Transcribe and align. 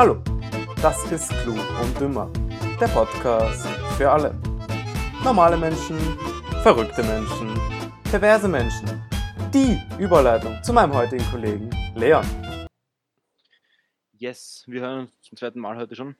Hallo, 0.00 0.16
das 0.80 1.12
ist 1.12 1.28
Klug 1.42 1.58
und 1.82 2.00
Dümmer, 2.00 2.32
der 2.80 2.86
Podcast 2.88 3.66
für 3.98 4.10
alle. 4.10 4.34
Normale 5.22 5.58
Menschen, 5.58 5.98
verrückte 6.62 7.02
Menschen, 7.02 7.52
perverse 8.10 8.48
Menschen. 8.48 8.88
Die 9.52 9.78
Überleitung 10.02 10.56
zu 10.62 10.72
meinem 10.72 10.94
heutigen 10.94 11.22
Kollegen 11.30 11.68
Leon. 11.94 12.24
Yes, 14.16 14.64
wir 14.68 14.80
hören 14.80 15.00
uns 15.00 15.10
zum 15.20 15.36
zweiten 15.36 15.60
Mal 15.60 15.76
heute 15.76 15.94
schon. 15.94 16.16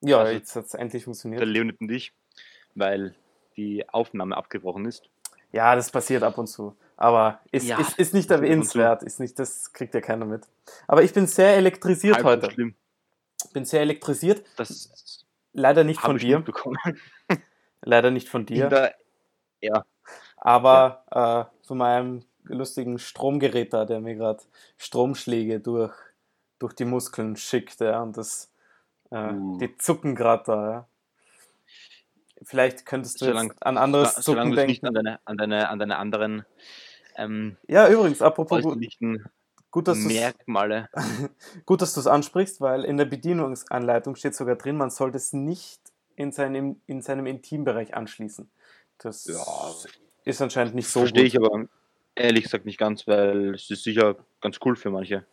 Ja, 0.00 0.18
Also, 0.18 0.32
jetzt 0.32 0.56
hat 0.56 0.64
es 0.64 0.74
endlich 0.74 1.02
Der 1.02 1.04
funktioniert. 1.04 1.44
Leonid 1.44 1.80
und 1.80 1.92
ich, 1.92 2.12
weil 2.74 3.14
die 3.56 3.88
Aufnahme 3.90 4.36
abgebrochen 4.36 4.86
ist. 4.86 5.08
Ja, 5.52 5.76
das 5.76 5.92
passiert 5.92 6.24
ab 6.24 6.36
und 6.36 6.48
zu. 6.48 6.76
Aber 6.96 7.38
ist, 7.52 7.68
Ja, 7.68 7.78
ist, 7.78 7.96
ist 7.96 8.12
nicht 8.12 8.28
erwähnenswert, 8.32 9.04
ist 9.04 9.20
nicht, 9.20 9.38
das 9.38 9.72
kriegt 9.72 9.94
ja 9.94 10.00
keiner 10.00 10.26
mit. 10.26 10.48
Aber 10.88 11.04
ich 11.04 11.12
bin 11.12 11.28
sehr 11.28 11.54
elektrisiert 11.54 12.16
Halb 12.16 12.24
so 12.24 12.28
heute. 12.48 12.50
schlimm. 12.50 12.74
Bin 13.52 13.64
sehr 13.64 13.80
elektrisiert. 13.80 14.44
Das 14.56 15.24
Leider 15.52 15.82
nicht 15.84 16.00
von 16.00 16.16
dir. 16.18 16.38
mitbekommen. 16.38 16.76
Leider 17.82 18.10
nicht 18.10 18.28
von 18.28 18.46
dir. 18.46 18.68
der, 18.68 18.94
ja, 19.60 19.84
Aber 20.36 21.04
äh, 21.10 21.66
von 21.66 21.78
meinem 21.78 22.24
lustigen 22.44 22.98
Stromgerät 22.98 23.72
da, 23.72 23.84
der 23.84 24.00
mir 24.00 24.14
gerade 24.14 24.42
Stromschläge 24.76 25.60
durch, 25.60 25.92
durch 26.58 26.74
die 26.74 26.84
Muskeln 26.84 27.36
schickt, 27.36 27.80
ja, 27.80 28.00
und 28.02 28.16
das, 28.16 28.52
äh, 29.10 29.32
Uh. 29.32 29.58
die 29.58 29.76
zucken 29.76 30.14
gerade 30.14 30.42
da, 30.46 30.70
ja. 30.70 30.88
Vielleicht 32.42 32.86
könntest 32.86 33.20
du 33.20 33.26
Solang- 33.26 33.48
jetzt 33.50 33.66
an 33.66 33.76
anderes 33.76 34.14
solange 34.14 34.50
Zucken 34.50 34.56
du 34.56 34.60
es 34.62 34.66
nicht 34.68 34.82
denken. 34.82 34.86
an 34.86 35.04
deine, 35.04 35.20
an 35.26 35.36
deine, 35.36 35.68
an 35.68 35.78
deine 35.78 35.98
anderen 35.98 36.46
ähm, 37.16 37.56
Ja, 37.68 37.88
übrigens, 37.88 38.22
apropos, 38.22 38.62
gut, 38.62 38.78
gut, 39.70 39.88
dass 39.88 40.02
du's- 40.02 40.12
Merkmale. 40.12 40.88
gut, 41.66 41.82
dass 41.82 41.94
du 41.94 42.00
es 42.00 42.06
ansprichst, 42.06 42.60
weil 42.60 42.84
in 42.84 42.96
der 42.96 43.04
Bedienungsanleitung 43.04 44.16
steht 44.16 44.34
sogar 44.34 44.56
drin, 44.56 44.76
man 44.76 44.90
sollte 44.90 45.16
es 45.16 45.32
nicht 45.32 45.80
in 46.16 46.32
seinem, 46.32 46.80
in 46.86 47.02
seinem 47.02 47.26
Intimbereich 47.26 47.94
anschließen. 47.94 48.50
Das 48.98 49.24
Ja, 49.24 49.44
ist 50.24 50.42
anscheinend 50.42 50.74
nicht 50.74 50.88
so 50.88 51.00
Verstehe 51.00 51.22
gut. 51.24 51.28
ich 51.28 51.36
aber 51.38 51.64
ehrlich 52.14 52.44
gesagt 52.44 52.66
nicht 52.66 52.78
ganz, 52.78 53.06
weil 53.06 53.54
es 53.54 53.70
ist 53.70 53.84
sicher 53.84 54.16
ganz 54.40 54.58
cool 54.64 54.76
für 54.76 54.90
manche. 54.90 55.24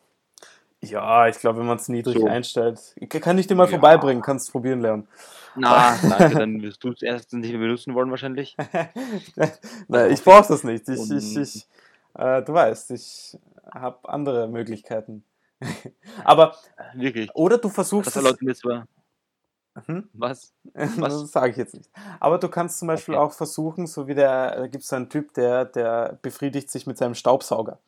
Ja, 0.79 1.27
ich 1.27 1.39
glaube, 1.39 1.59
wenn 1.59 1.65
man 1.65 1.77
es 1.77 1.89
niedrig 1.89 2.19
So. 2.19 2.27
einstellt. 2.27 2.95
Kann 3.09 3.37
ich 3.39 3.47
dir 3.47 3.55
mal 3.55 3.63
Ja. 3.65 3.71
vorbeibringen, 3.71 4.21
kannst 4.21 4.51
probieren 4.51 4.79
lernen. 4.81 5.07
Na, 5.55 5.97
danke, 6.09 6.35
dann 6.37 6.61
wirst 6.61 6.83
du 6.83 6.91
es 6.91 7.01
erstens 7.01 7.41
nicht 7.41 7.51
mehr 7.51 7.59
benutzen 7.61 7.95
wollen 7.95 8.11
wahrscheinlich. 8.11 8.55
Nein, 9.87 10.11
ich 10.11 10.23
brauche 10.23 10.47
das 10.47 10.63
nicht. 10.63 10.87
Ich, 10.87 11.11
ich, 11.11 11.35
ich, 11.37 11.67
äh, 12.13 12.43
du 12.43 12.53
weißt, 12.53 12.91
ich 12.91 13.37
habe 13.73 14.07
andere 14.09 14.47
Möglichkeiten. 14.47 15.23
Aber, 16.23 16.55
Wirklich. 16.93 17.29
oder 17.35 17.57
du 17.57 17.69
versuchst 17.69 18.07
Das 18.07 18.15
erläutert 18.17 18.41
mir 18.41 18.55
zwar. 18.55 18.87
Hm? 19.85 20.09
Was? 20.13 20.53
Das 20.73 21.31
sage 21.31 21.51
ich 21.51 21.57
jetzt 21.57 21.75
nicht. 21.75 21.89
Aber 22.19 22.37
du 22.39 22.49
kannst 22.49 22.79
zum 22.79 22.87
Beispiel 22.87 23.13
Okay. 23.13 23.23
auch 23.23 23.33
versuchen, 23.33 23.87
so 23.87 24.07
wie 24.07 24.15
der, 24.15 24.55
da 24.55 24.67
gibt 24.67 24.83
es 24.83 24.89
so 24.89 24.95
einen 24.95 25.09
Typ, 25.09 25.33
der, 25.33 25.65
der 25.65 26.17
befriedigt 26.21 26.69
sich 26.69 26.87
mit 26.87 26.97
seinem 26.97 27.15
Staubsauger. 27.15 27.79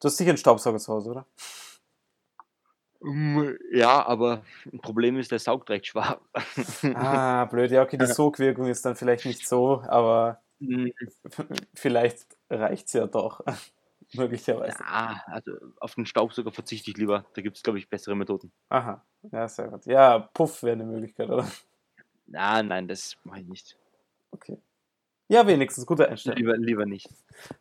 Du 0.00 0.06
hast 0.08 0.16
sicher 0.16 0.30
einen 0.30 0.38
Staubsauger 0.38 0.78
zu 0.78 0.92
Hause, 0.92 1.10
oder? 1.10 1.26
Mm, 3.00 3.56
Ja, 3.72 4.04
aber 4.06 4.42
ein 4.72 4.80
Problem 4.80 5.18
ist, 5.18 5.30
der 5.30 5.38
saugt 5.38 5.70
recht 5.70 5.86
schwach. 5.86 6.20
Ah, 6.92 7.44
blöd. 7.46 7.70
Ja, 7.70 7.82
okay, 7.82 7.96
die 7.96 8.06
Sogwirkung 8.06 8.66
ist 8.66 8.84
dann 8.84 8.96
vielleicht 8.96 9.24
nicht 9.24 9.46
so, 9.46 9.82
aber 9.86 10.40
Mm, 10.60 10.88
vielleicht 11.74 12.36
reicht 12.50 12.88
es 12.88 12.92
ja 12.94 13.06
doch. 13.06 13.44
Möglicherweise. 14.14 14.78
Ja, 14.80 15.22
also 15.26 15.52
auf 15.80 15.94
den 15.94 16.06
Staubsauger 16.06 16.50
verzichte 16.52 16.90
ich 16.90 16.96
lieber. 16.96 17.24
Da 17.34 17.42
gibt 17.42 17.56
es, 17.56 17.62
glaube 17.62 17.78
ich, 17.78 17.88
bessere 17.88 18.14
Methoden. 18.16 18.50
Aha, 18.70 19.04
ja, 19.32 19.46
sehr 19.48 19.68
gut. 19.68 19.84
Ja, 19.86 20.18
Puff 20.18 20.62
wäre 20.62 20.72
eine 20.74 20.84
Möglichkeit, 20.84 21.28
oder? 21.28 21.46
Na, 22.26 22.62
nein, 22.62 22.88
das 22.88 23.16
mache 23.24 23.40
ich 23.40 23.46
nicht. 23.46 23.78
Okay. 24.30 24.58
Ja, 25.28 25.46
wenigstens, 25.46 25.84
gute 25.86 26.08
Einstellung. 26.08 26.38
Lieber, 26.38 26.56
lieber 26.56 26.86
nicht. 26.86 27.08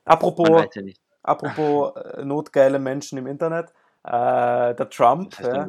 Apropos, 0.05 0.67
ja 0.73 0.81
nicht. 0.81 1.01
apropos 1.21 1.95
äh, 1.97 2.23
notgeile 2.23 2.79
Menschen 2.79 3.17
im 3.17 3.27
Internet, 3.27 3.73
äh, 4.03 4.73
der 4.73 4.89
Trump, 4.89 5.37
ja, 5.39 5.67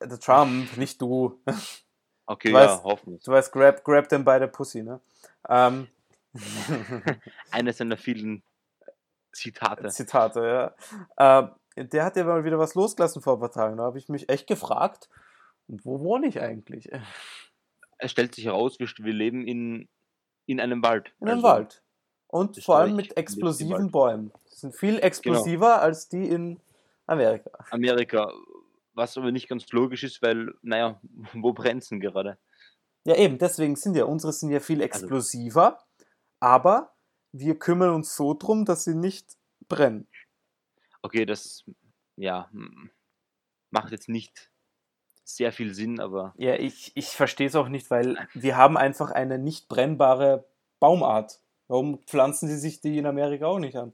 der 0.00 0.20
Trump, 0.20 0.76
nicht 0.76 1.00
du, 1.00 1.40
Okay, 2.26 2.50
Du 2.50 2.58
ja, 2.58 2.64
weißt- 2.74 2.82
hoffen 2.82 3.12
wir. 3.12 3.18
du 3.24 3.30
weißt, 3.32 3.52
grab, 3.52 3.82
grab 3.84 4.08
them 4.08 4.24
by 4.24 4.36
the 4.40 4.46
pussy, 4.48 4.82
ne? 4.82 5.00
Ähm, 5.48 5.88
Eines 7.50 7.78
seiner 7.78 7.96
vielen 7.96 8.42
Zitate. 9.32 9.88
Zitate, 9.88 10.74
ja. 11.18 11.42
Ähm, 11.42 11.50
der 11.76 12.04
hat 12.04 12.16
ja 12.16 12.24
mal 12.24 12.44
wieder 12.44 12.58
was 12.58 12.74
losgelassen 12.74 13.22
vor 13.22 13.34
ein 13.34 13.40
paar 13.40 13.50
Tagen. 13.50 13.76
Da 13.76 13.84
habe 13.84 13.98
ich 13.98 14.08
mich 14.08 14.28
echt 14.28 14.46
gefragt, 14.46 15.08
wo 15.68 16.00
wohne 16.00 16.26
ich 16.26 16.40
eigentlich? 16.40 16.90
In 16.90 17.02
Es 17.98 18.10
stellt 18.10 18.34
sich 18.34 18.46
heraus, 18.46 18.78
wir, 18.78 18.88
wir 18.98 19.12
leben 19.12 19.46
in, 19.46 19.88
in 20.46 20.60
einem 20.60 20.82
Wald. 20.82 21.12
einem 21.20 21.36
Also, 21.36 21.42
Wald. 21.42 21.82
Und 22.28 22.62
vor 22.62 22.78
allem 22.78 22.96
mit 22.96 23.16
explosiven. 23.16 23.76
Genau. 23.76 23.90
Bäumen. 23.90 24.32
Die 24.52 24.56
sind 24.56 24.76
viel 24.76 24.98
explosiver 24.98 25.80
als 25.80 26.08
die 26.08 26.28
in 26.28 26.60
Amerika. 27.06 27.50
Amerika, 27.70 28.30
was 28.92 29.16
aber 29.16 29.32
nicht 29.32 29.48
ganz 29.48 29.70
logisch 29.72 30.04
ist, 30.04 30.20
weil, 30.20 30.52
naja, 30.62 31.00
wo 31.34 31.52
brennt's 31.52 31.88
denn 31.88 32.00
gerade? 32.00 32.38
Ja, 33.04 33.16
eben, 33.16 33.38
deswegen 33.38 33.76
sind 33.76 33.96
ja, 33.96 34.04
unsere 34.04 34.32
sind 34.32 34.50
ja 34.50 34.56
Also 34.56 34.66
viel 34.66 34.82
explosiver, 34.82 35.78
aber 36.40 36.92
wir 37.32 37.58
kümmern 37.58 37.90
uns 37.90 38.16
so 38.16 38.34
drum, 38.34 38.64
dass 38.64 38.84
sie 38.84 38.94
nicht 38.94 39.36
brennen. 39.68 40.08
Okay, 41.02 41.26
das, 41.26 41.64
ja, 42.16 42.48
hm, 42.50 42.90
macht 43.70 43.92
jetzt 43.92 44.08
nicht 44.08 44.50
sehr 45.24 45.52
viel 45.52 45.74
Sinn, 45.74 46.00
aber 46.00 46.34
Ja, 46.38 46.54
ich, 46.54 46.96
ich 46.96 47.08
verstehe 47.08 47.46
es 47.46 47.54
auch 47.54 47.68
nicht, 47.68 47.90
weil 47.90 48.28
wir 48.34 48.56
haben 48.56 48.76
einfach 48.76 49.10
eine 49.10 49.38
nicht 49.38 49.68
brennbare 49.68 50.48
Baumart. 50.80 51.40
Warum 51.66 52.02
pflanzen 52.04 52.48
sie 52.48 52.58
sich 52.58 52.80
die 52.80 52.96
in 52.98 53.06
Amerika 53.06 53.46
auch 53.46 53.58
nicht 53.58 53.76
an? 53.76 53.92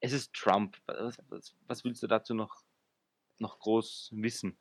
es 0.00 0.12
ist 0.12 0.34
Trump. 0.34 0.76
Was, 0.86 1.16
was, 1.28 1.54
was 1.66 1.84
willst 1.84 2.02
du 2.02 2.06
dazu 2.06 2.34
noch, 2.34 2.62
noch 3.38 3.58
groß 3.58 4.10
wissen? 4.12 4.58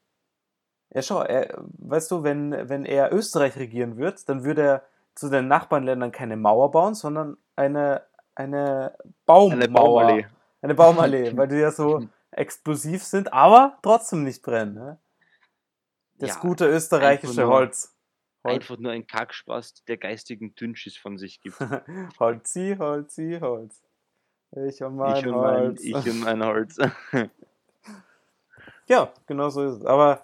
Ja, 0.91 1.01
schau, 1.01 1.21
er, 1.23 1.53
weißt 1.79 2.11
du, 2.11 2.23
wenn, 2.23 2.51
wenn 2.69 2.85
er 2.85 3.11
Österreich 3.13 3.57
regieren 3.57 3.97
wird, 3.97 4.27
dann 4.29 4.43
würde 4.43 4.61
er 4.61 4.83
zu 5.15 5.29
den 5.29 5.47
Nachbarländern 5.47 6.11
keine 6.11 6.37
Mauer 6.37 6.71
bauen, 6.71 6.93
sondern 6.93 7.37
eine, 7.55 8.03
eine 8.35 8.95
Baumauer. 9.25 9.53
Eine 9.53 9.67
Baumallee. 9.69 10.27
Eine 10.61 10.75
Baumallee, 10.75 11.31
weil 11.37 11.47
die 11.47 11.55
ja 11.55 11.71
so 11.71 12.07
explosiv 12.31 13.03
sind, 13.03 13.31
aber 13.33 13.77
trotzdem 13.81 14.23
nicht 14.23 14.41
brennen. 14.41 14.73
Ne? 14.75 14.97
Das 16.17 16.35
Ja, 16.35 16.39
gute 16.41 16.67
österreichische 16.67 17.41
nur- 17.41 17.49
Holz. 17.49 17.91
Holz. 18.43 18.53
Einfach 18.55 18.77
nur 18.77 18.91
ein 18.91 19.07
Kackspaß, 19.07 19.85
der 19.87 19.97
geistigen 19.97 20.53
Dünnschiss 20.53 20.95
von 20.97 21.17
sich 21.17 21.41
gibt. 21.41 21.57
Holzi, 22.19 22.75
Holzi, 22.77 23.39
Holz. 23.41 23.81
Ich 24.51 24.83
und 24.83 24.97
mein 24.97 25.15
ich, 25.17 25.25
und 25.27 25.31
mein, 25.35 25.55
Holz. 25.61 25.81
ich 25.81 25.95
und 25.95 26.19
mein 26.21 26.43
Holz. 26.45 26.77
Ja, 28.87 29.11
genau 29.25 29.49
so 29.49 29.63
ist 29.63 29.77
es. 29.79 29.85
Aber 29.85 30.23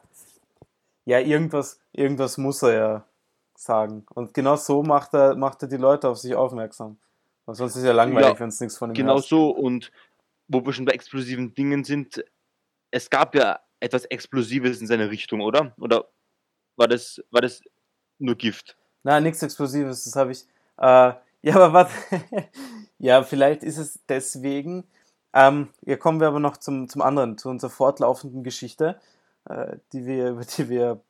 ja, 1.05 1.19
irgendwas, 1.19 1.79
irgendwas 1.91 2.37
muss 2.37 2.61
er 2.63 2.73
ja 2.73 3.05
sagen. 3.55 4.05
Und 4.13 4.33
genau 4.33 4.55
so 4.55 4.83
macht 4.83 5.13
er, 5.13 5.35
macht 5.35 5.61
er 5.61 5.67
die 5.67 5.77
Leute 5.77 6.09
auf 6.09 6.17
sich 6.17 6.35
aufmerksam. 6.35 6.99
Und 7.45 7.55
sonst 7.55 7.71
ist 7.71 7.81
es 7.81 7.85
ja 7.85 7.91
langweilig, 7.93 8.33
Ja, 8.33 8.39
wenn 8.39 8.49
es 8.49 8.59
nichts 8.59 8.77
von 8.77 8.91
ihm 8.91 8.93
genau 8.93 9.15
hörst. 9.15 9.29
so. 9.29 9.49
Und 9.49 9.91
wo 10.47 10.65
wir 10.65 10.73
schon 10.73 10.85
bei 10.85 10.93
explosiven 10.93 11.53
Dingen 11.53 11.83
sind, 11.83 12.23
es 12.91 13.09
gab 13.09 13.35
ja 13.35 13.59
etwas 13.79 14.05
Explosives 14.05 14.81
in 14.81 14.87
seine 14.87 15.09
Richtung, 15.09 15.41
oder? 15.41 15.73
Oder 15.79 16.05
war 16.75 16.87
das, 16.87 17.21
war 17.31 17.41
das 17.41 17.61
nur 18.19 18.35
Gift? 18.35 18.77
Nein, 19.03 19.23
nichts 19.23 19.41
Explosives, 19.41 20.03
das 20.03 20.15
habe 20.15 20.31
ich. 20.31 20.45
Äh, 20.77 21.13
ja, 21.43 21.55
aber 21.55 21.73
warte. 21.73 21.91
ja, 22.99 23.23
vielleicht 23.23 23.63
ist 23.63 23.77
es 23.77 23.99
deswegen. 24.07 24.87
Ähm, 25.33 25.69
ja, 25.81 25.97
kommen 25.97 26.19
wir 26.19 26.27
aber 26.27 26.39
noch 26.39 26.57
zum, 26.57 26.89
zum 26.89 27.01
anderen, 27.01 27.37
zu 27.37 27.49
unserer 27.49 27.69
fortlaufenden 27.69 28.43
Geschichte, 28.43 28.99
äh, 29.49 29.77
die 29.93 30.05
wir, 30.05 30.29
über 30.31 30.43
die 30.45 30.69
wir 30.69 31.01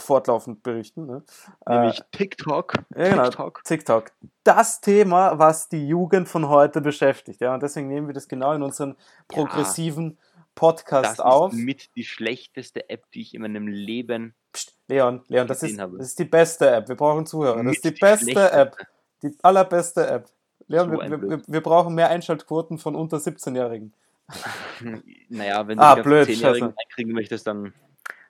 fortlaufend 0.00 0.62
berichten. 0.62 1.06
Ne? 1.06 1.22
Nämlich 1.68 2.02
TikTok. 2.10 2.74
Ja, 2.96 3.10
genau. 3.10 3.24
TikTok. 3.24 3.64
TikTok. 3.64 4.12
Das 4.42 4.80
Thema, 4.80 5.38
was 5.38 5.68
die 5.68 5.86
Jugend 5.86 6.28
von 6.28 6.48
heute 6.48 6.80
beschäftigt. 6.80 7.40
Ja, 7.40 7.54
und 7.54 7.62
deswegen 7.62 7.88
nehmen 7.88 8.08
wir 8.08 8.14
das 8.14 8.26
genau 8.26 8.52
in 8.52 8.62
unseren 8.62 8.96
progressiven 9.28 10.18
Podcast 10.54 11.18
Das 11.18 11.20
auf. 11.20 11.52
ist 11.52 11.58
mit 11.58 11.94
die 11.96 12.04
schlechteste 12.04 12.88
App, 12.88 13.10
die 13.12 13.20
ich 13.22 13.34
in 13.34 13.42
meinem 13.42 13.66
Leben. 13.68 14.34
Psst, 14.52 14.76
Leon, 14.88 15.22
Leon, 15.28 15.46
das 15.46 15.62
ist, 15.62 15.78
habe. 15.80 15.98
das 15.98 16.08
ist 16.08 16.18
die 16.18 16.24
beste 16.24 16.70
App. 16.70 16.88
Wir 16.88 16.96
brauchen 16.96 17.26
Zuhörer. 17.26 17.56
Das 17.56 17.64
Mit 17.64 17.74
ist 17.76 17.84
die 17.84 17.94
die 17.94 18.00
beste. 18.00 18.52
App. 18.52 18.76
Die 19.22 19.36
allerbeste 19.42 20.06
App. 20.06 20.28
Leon, 20.66 20.90
So 20.90 20.98
wir, 21.00 21.22
wir, 21.22 21.42
wir 21.46 21.60
brauchen 21.62 21.94
mehr 21.94 22.08
Einschaltquoten 22.10 22.78
von 22.78 22.94
unter 22.94 23.18
17-Jährigen. 23.18 23.94
Naja, 25.28 25.66
wenn 25.66 25.78
du 25.78 25.84
Ah, 25.84 25.94
blöd, 25.96 26.28
10-Jährigen 26.28 26.74
einkriegen 26.76 27.12
möchtest, 27.12 27.46
dann. 27.46 27.74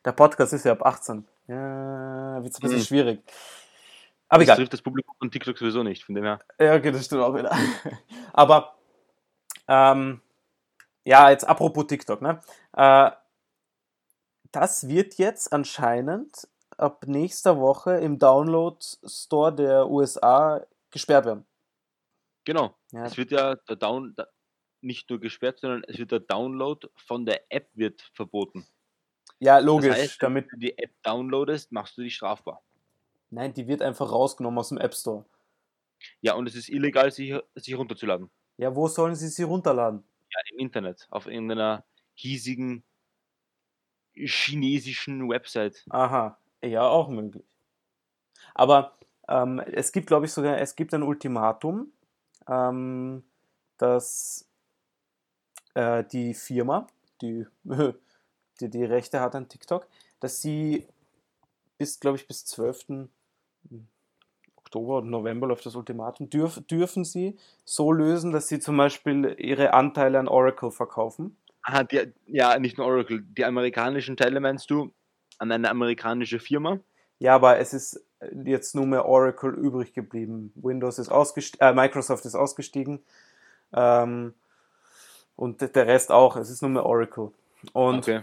Der 0.04 0.12
Podcast 0.12 0.52
ist 0.52 0.64
ja 0.64 0.72
ab 0.72 0.84
18. 0.84 1.26
Ja, 1.46 2.42
wird 2.42 2.54
ein 2.54 2.60
bisschen 2.60 2.78
Hm. 2.78 2.80
schwierig. 2.84 3.22
Aber 4.28 4.40
das 4.40 4.46
egal. 4.48 4.56
trifft 4.56 4.72
das 4.72 4.82
Publikum 4.82 5.14
von 5.18 5.30
TikTok 5.30 5.56
sowieso 5.56 5.82
nicht, 5.82 6.04
von 6.04 6.14
dem 6.14 6.24
her. 6.24 6.38
Ja, 6.58 6.74
okay, 6.74 6.90
das 6.90 7.04
stimmt 7.06 7.22
auch 7.22 7.34
wieder. 7.34 7.50
Aber, 8.32 8.74
ähm, 9.68 10.20
ja, 11.04 11.30
jetzt 11.30 11.46
apropos 11.46 11.86
TikTok, 11.86 12.20
ne? 12.22 12.40
Äh, 12.76 13.10
das 14.52 14.88
wird 14.88 15.14
jetzt 15.18 15.52
anscheinend 15.52 16.48
ab 16.76 17.04
nächster 17.06 17.58
Woche 17.60 17.96
im 17.98 18.18
Download-Store 18.18 19.54
der 19.54 19.88
USA 19.88 20.64
gesperrt 20.90 21.26
werden. 21.26 21.46
Genau. 22.44 22.74
Ja. 22.92 23.04
Es 23.04 23.16
wird 23.16 23.30
ja 23.30 23.54
der 23.68 23.76
Down 23.76 24.14
nicht 24.84 25.10
nur 25.10 25.20
gesperrt, 25.20 25.60
sondern 25.60 25.84
es 25.88 25.98
wird 25.98 26.12
der 26.12 26.20
Download 26.20 26.86
von 26.94 27.26
der 27.26 27.42
App 27.52 27.68
wird 27.74 28.00
verboten. 28.14 28.66
Ja, 29.40 29.56
Das 29.56 29.64
logisch, 29.64 29.94
heißt, 29.94 30.22
damit. 30.22 30.44
wenn 30.44 30.50
du 30.50 30.66
die 30.66 30.78
App 30.78 30.92
downloadest, 31.02 31.72
machst 31.72 31.96
du 31.98 32.02
dich 32.02 32.14
strafbar. 32.14 32.62
Nein, 33.30 33.52
die 33.52 33.66
wird 33.66 33.82
einfach 33.82 34.10
rausgenommen 34.10 34.58
aus 34.58 34.68
dem 34.68 34.78
App 34.78 34.94
Store. 34.94 35.24
Ja, 36.20 36.34
und 36.34 36.46
es 36.46 36.54
ist 36.54 36.68
illegal, 36.68 37.10
sie, 37.10 37.38
sie 37.54 37.72
runterzuladen. 37.72 38.30
Ja, 38.58 38.74
wo 38.74 38.86
sollen 38.88 39.14
sie 39.14 39.28
sie 39.28 39.42
runterladen? 39.42 40.04
Ja, 40.30 40.40
im 40.52 40.58
Internet, 40.58 41.06
auf 41.10 41.26
irgendeiner 41.26 41.84
hiesigen 42.14 42.84
chinesischen 44.14 45.28
Website. 45.28 45.84
Aha, 45.90 46.38
ja, 46.62 46.82
auch 46.82 47.08
möglich. 47.08 47.44
Aber 48.54 48.96
ähm, 49.28 49.58
es 49.58 49.90
gibt, 49.92 50.06
glaube 50.06 50.26
ich, 50.26 50.32
sogar, 50.32 50.58
es 50.58 50.76
gibt 50.76 50.94
ein 50.94 51.02
Ultimatum, 51.02 51.92
ähm, 52.48 53.24
dass 53.78 54.48
äh, 55.74 56.04
die 56.04 56.34
Firma, 56.34 56.86
die, 57.20 57.46
die 58.60 58.70
die 58.70 58.84
Rechte 58.84 59.20
hat 59.20 59.34
an 59.34 59.48
TikTok, 59.48 59.86
dass 60.20 60.40
sie 60.40 60.86
bis, 61.78 62.00
glaube 62.00 62.16
ich, 62.16 62.26
bis 62.26 62.44
12. 62.46 63.08
Oktober 64.56 64.98
oder 64.98 65.06
November 65.06 65.46
läuft 65.46 65.66
das 65.66 65.76
Ultimatum, 65.76 66.30
dürf, 66.30 66.60
dürfen 66.66 67.04
sie 67.04 67.36
so 67.64 67.92
lösen, 67.92 68.32
dass 68.32 68.48
sie 68.48 68.58
zum 68.58 68.76
Beispiel 68.76 69.36
ihre 69.38 69.74
Anteile 69.74 70.18
an 70.18 70.28
Oracle 70.28 70.70
verkaufen. 70.70 71.36
Aha, 71.62 71.84
die, 71.84 72.12
ja, 72.26 72.58
nicht 72.58 72.78
nur 72.78 72.86
Oracle. 72.86 73.22
Die 73.22 73.44
amerikanischen 73.44 74.16
Teile 74.16 74.40
meinst 74.40 74.70
du 74.70 74.92
an 75.38 75.50
eine 75.50 75.70
amerikanische 75.70 76.38
Firma? 76.38 76.80
Ja, 77.18 77.34
aber 77.34 77.58
es 77.58 77.72
ist 77.72 78.04
jetzt 78.44 78.74
nur 78.74 78.86
mehr 78.86 79.06
Oracle 79.06 79.54
übrig 79.54 79.92
geblieben. 79.92 80.52
Windows 80.56 80.98
ist 80.98 81.08
ausgestiegen, 81.08 81.66
äh, 81.66 81.72
Microsoft 81.72 82.24
ist 82.24 82.34
ausgestiegen. 82.34 83.02
Ähm, 83.72 84.34
und 85.36 85.60
der 85.60 85.86
Rest 85.86 86.10
auch. 86.10 86.36
Es 86.36 86.50
ist 86.50 86.62
nur 86.62 86.70
mehr 86.70 86.86
Oracle. 86.86 87.30
Und 87.72 88.08
okay. 88.08 88.22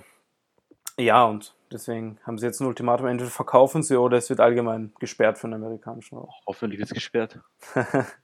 ja, 0.97 1.23
und 1.25 1.55
deswegen 1.71 2.19
haben 2.23 2.37
sie 2.37 2.45
jetzt 2.45 2.59
ein 2.61 2.67
Ultimatum. 2.67 3.07
Entweder 3.07 3.31
verkaufen 3.31 3.83
sie 3.83 3.97
oder 3.97 4.17
es 4.17 4.29
wird 4.29 4.39
allgemein 4.39 4.93
gesperrt 4.99 5.37
für 5.37 5.47
den 5.47 5.55
amerikanischen 5.55 6.17
Raum. 6.17 6.29
Hoffentlich 6.47 6.79
wird 6.79 6.89
es 6.89 6.93
gesperrt. 6.93 7.39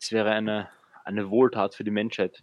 Es 0.00 0.12
wäre 0.12 0.30
eine, 0.30 0.68
eine 1.02 1.28
Wohltat 1.28 1.74
für 1.74 1.82
die 1.82 1.90
Menschheit. 1.90 2.40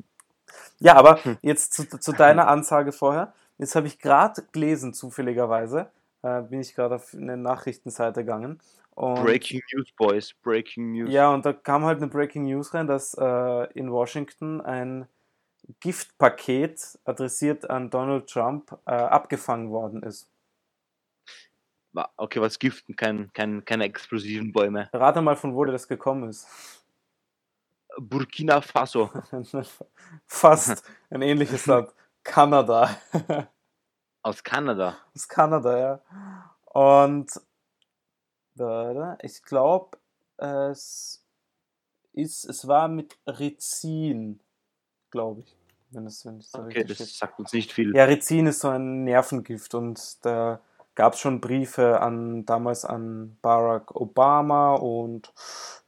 Ja, 0.80 0.96
aber 0.96 1.20
jetzt 1.42 1.74
zu, 1.74 1.88
zu 1.88 2.12
deiner 2.12 2.50
Ansage 2.50 2.92
vorher. 2.92 3.34
Jetzt 3.58 3.76
habe 3.76 3.88
ich 3.88 4.00
gerade 4.00 4.44
gelesen, 4.52 4.94
zufälligerweise, 4.94 5.90
äh, 6.22 6.42
bin 6.42 6.60
ich 6.60 6.76
gerade 6.76 6.96
auf 6.96 7.14
eine 7.14 7.38
Nachrichtenseite 7.38 8.26
gegangen. 8.26 8.60
Breaking 8.96 9.62
News, 9.74 9.92
Boys. 9.98 10.34
Breaking 10.42 10.92
News. 10.92 11.12
Ja, 11.12 11.34
und 11.34 11.46
da 11.46 11.54
kam 11.54 11.84
halt 11.84 11.98
eine 11.98 12.08
Breaking 12.08 12.46
News 12.46 12.74
rein, 12.74 12.88
dass 12.88 13.14
äh, 13.14 13.72
in 13.74 13.92
Washington 13.92 14.62
ein 14.62 15.08
Giftpaket 15.80 17.00
adressiert 17.06 17.70
an 17.70 17.90
Donald 17.90 18.30
Trump 18.30 18.78
äh, 18.86 18.92
abgefangen 18.92 19.70
worden 19.72 20.04
ist. 20.04 20.30
Okay, 22.18 22.42
was 22.42 22.60
giften? 22.60 22.96
Kein, 22.96 23.32
kein, 23.34 23.64
keine 23.64 23.86
explosiven 23.86 24.52
Bäume. 24.52 24.90
Rate 24.92 25.22
mal, 25.22 25.36
von 25.36 25.56
wo 25.56 25.64
das 25.64 25.88
gekommen 25.88 26.30
ist. 26.30 26.46
Burkina 27.98 28.62
Faso. 28.62 29.10
Fast 30.28 30.84
ein 31.10 31.22
ähnliches 31.22 31.66
Land. 31.66 31.94
Kanada. 32.24 32.98
Aus 34.24 34.44
Kanada. 34.44 34.98
aus 35.14 35.28
Kanada, 35.28 35.78
ja. 35.78 36.56
Und 36.74 37.30
ich 39.22 39.44
glaube, 39.44 40.00
es 40.38 41.24
ist, 42.12 42.46
es 42.46 42.68
war 42.68 42.88
mit 42.88 43.20
Rizin, 43.28 44.40
glaube 45.16 45.42
ich. 45.42 45.56
Wenn 45.92 46.08
es, 46.08 46.26
wenn 46.26 46.40
es 46.40 46.52
da 46.52 46.66
Okay, 46.66 46.84
das 46.84 46.98
steht. 46.98 47.08
sagt 47.08 47.40
uns 47.40 47.54
nicht 47.54 47.72
viel. 47.72 47.96
Ja, 47.96 48.04
Rizin 48.04 48.48
ist 48.48 48.60
so 48.60 48.68
ein 48.68 49.06
Nervengift 49.06 49.74
und 49.74 50.26
da 50.26 50.60
gab 50.96 51.14
es 51.14 51.20
schon 51.20 51.40
Briefe 51.40 52.02
an 52.02 52.46
damals 52.46 52.84
an 52.84 53.38
Barack 53.42 53.96
Obama 53.96 54.76
und 54.76 55.32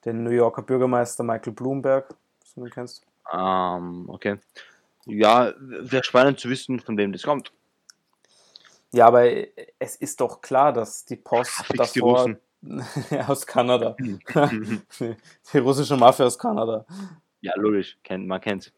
den 0.06 0.24
New 0.24 0.32
Yorker 0.32 0.62
Bürgermeister 0.62 1.24
Michael 1.24 1.54
Bloomberg, 1.54 2.16
was 2.40 2.54
du 2.54 2.64
kennst. 2.70 3.06
Ähm, 3.34 4.06
okay. 4.08 4.38
Ja, 5.06 5.54
wäre 5.60 6.04
spannend 6.04 6.40
zu 6.40 6.50
wissen, 6.50 6.80
von 6.80 6.98
wem 6.98 7.12
das 7.12 7.24
kommt. 7.24 7.52
Ja, 8.94 9.08
aber 9.08 9.26
es 9.80 9.98
ist 9.98 10.22
doch 10.22 10.40
klar, 10.42 10.72
dass 10.72 11.04
die 11.04 11.18
Post 11.18 11.66
die 11.72 11.78
davor 11.78 12.36
aus 13.28 13.46
Kanada, 13.46 13.96
die 15.54 15.58
russische 15.58 15.98
Mafia 15.98 16.26
aus 16.26 16.38
Kanada. 16.40 16.86
ja, 17.42 17.52
logisch. 17.58 17.98
Kennt, 18.04 18.26
man 18.28 18.40
kennt's. 18.40 18.72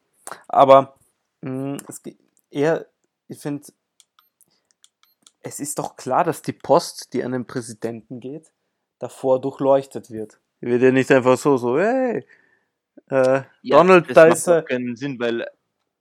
Aber 0.48 0.96
mh, 1.42 1.78
es 1.88 2.02
geht 2.04 2.18
eher, 2.52 2.86
ich 3.28 3.40
finde, 3.40 3.64
es 5.42 5.60
ist 5.60 5.80
doch 5.80 5.96
klar, 5.96 6.24
dass 6.24 6.42
die 6.42 6.54
Post, 6.54 7.14
die 7.14 7.24
an 7.24 7.32
den 7.32 7.46
Präsidenten 7.46 8.20
geht, 8.20 8.52
davor 9.00 9.40
durchleuchtet 9.42 10.12
wird. 10.12 10.40
Wird 10.62 10.82
ja 10.82 10.92
nicht 10.92 11.12
einfach 11.12 11.38
so, 11.38 11.56
so, 11.58 11.80
hey, 11.80 12.26
äh, 13.10 13.42
Ja, 13.62 13.78
Donald, 13.78 14.10
das 14.10 14.16
da 14.16 14.26
macht 14.28 14.38
ist 14.38 14.48
er. 14.48 14.64
keinen 14.64 14.96
Sinn, 14.98 15.18
weil 15.20 15.42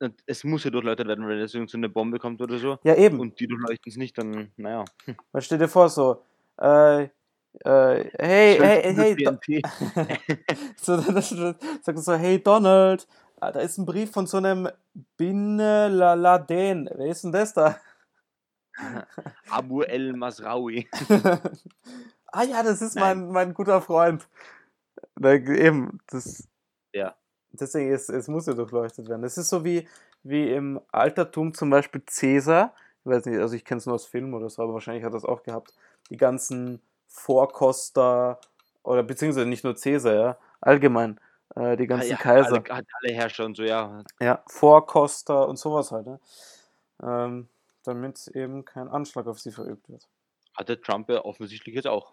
äh, 0.00 0.10
es 0.26 0.42
muss 0.42 0.64
ja 0.64 0.70
durchleuchtet 0.70 1.06
werden, 1.06 1.28
wenn 1.28 1.38
es 1.38 1.54
irgend 1.54 1.70
so 1.70 1.78
eine 1.78 1.88
Bombe 1.88 2.18
kommt 2.18 2.40
oder 2.42 2.58
so 2.58 2.78
Ja, 2.82 2.96
eben. 2.96 3.20
und 3.20 3.38
die 3.38 3.46
durchleuchten 3.46 3.90
es 3.90 3.96
nicht, 3.96 4.18
dann, 4.18 4.52
naja. 4.56 4.84
Man 5.32 5.42
stell 5.42 5.58
dir 5.58 5.68
vor, 5.68 5.88
so, 5.88 6.22
äh, 6.60 7.04
äh, 7.04 7.08
hey, 8.18 8.58
hey, 8.58 8.94
hey, 8.94 9.14
BNP. 9.14 9.62
so, 10.76 10.96
dann 10.96 11.22
sagt 11.22 11.86
er 11.86 11.98
so, 11.98 12.14
hey 12.14 12.42
Donald, 12.42 13.06
ah, 13.40 13.52
da 13.52 13.60
ist 13.60 13.78
ein 13.78 13.86
Brief 13.86 14.10
von 14.10 14.26
so 14.26 14.38
einem 14.38 14.68
Bin 15.16 15.58
Laden. 15.58 16.88
Wer 16.94 17.06
ist 17.06 17.24
denn 17.24 17.32
das 17.32 17.52
da? 17.54 17.76
Abu 19.50 19.82
El 19.82 20.12
Masraoui. 20.14 20.88
ah 22.32 22.42
ja, 22.42 22.62
das 22.62 22.82
ist 22.82 22.94
Nein. 22.94 23.24
mein, 23.24 23.32
mein 23.32 23.54
guter 23.54 23.80
Freund. 23.82 24.28
Da, 25.16 25.32
eben, 25.32 26.00
das, 26.08 26.48
Ja. 26.92 27.14
deswegen 27.52 27.92
ist 27.92 28.08
es 28.08 28.28
muss 28.28 28.46
ja 28.46 28.54
durchleuchtet 28.54 29.08
werden. 29.08 29.22
Das 29.22 29.38
ist 29.38 29.48
so 29.48 29.64
wie, 29.64 29.88
wie 30.22 30.52
im 30.52 30.80
Altertum 30.92 31.54
zum 31.54 31.70
Beispiel 31.70 32.02
Cäsar. 32.06 32.74
Ich 33.04 33.10
weiß 33.10 33.26
nicht, 33.26 33.38
also 33.38 33.54
ich 33.54 33.64
kenne 33.64 33.78
es 33.78 33.86
nur 33.86 33.94
aus 33.94 34.06
Film 34.06 34.34
oder 34.34 34.48
so, 34.50 34.62
aber 34.62 34.74
wahrscheinlich 34.74 35.04
hat 35.04 35.12
er 35.12 35.18
es 35.18 35.24
auch 35.24 35.42
gehabt. 35.42 35.74
Die 36.10 36.16
ganzen 36.16 36.80
Vorkoster 37.06 38.38
oder 38.82 39.02
beziehungsweise 39.02 39.46
nicht 39.48 39.64
nur 39.64 39.76
Cäsar, 39.76 40.14
ja, 40.14 40.38
allgemein. 40.60 41.20
Äh, 41.54 41.76
die 41.76 41.86
ganzen 41.86 42.10
ja, 42.10 42.16
Kaiser. 42.16 42.62
Alle, 42.68 42.84
alle 43.02 43.14
Herrscher 43.14 43.44
und 43.44 43.56
so, 43.56 43.62
ja. 43.62 44.02
Ja, 44.20 44.42
Vorkoster 44.46 45.48
und 45.48 45.58
sowas 45.58 45.92
halt. 45.92 46.06
Ne? 46.06 46.20
Ähm, 47.02 47.48
damit 47.84 48.28
eben 48.28 48.64
kein 48.64 48.88
Anschlag 48.88 49.26
auf 49.26 49.40
sie 49.40 49.50
verübt 49.50 49.88
wird. 49.88 50.08
Hatte 50.56 50.80
Trump 50.80 51.08
ja 51.08 51.24
offensichtlich 51.24 51.74
jetzt 51.74 51.86
auch 51.86 52.12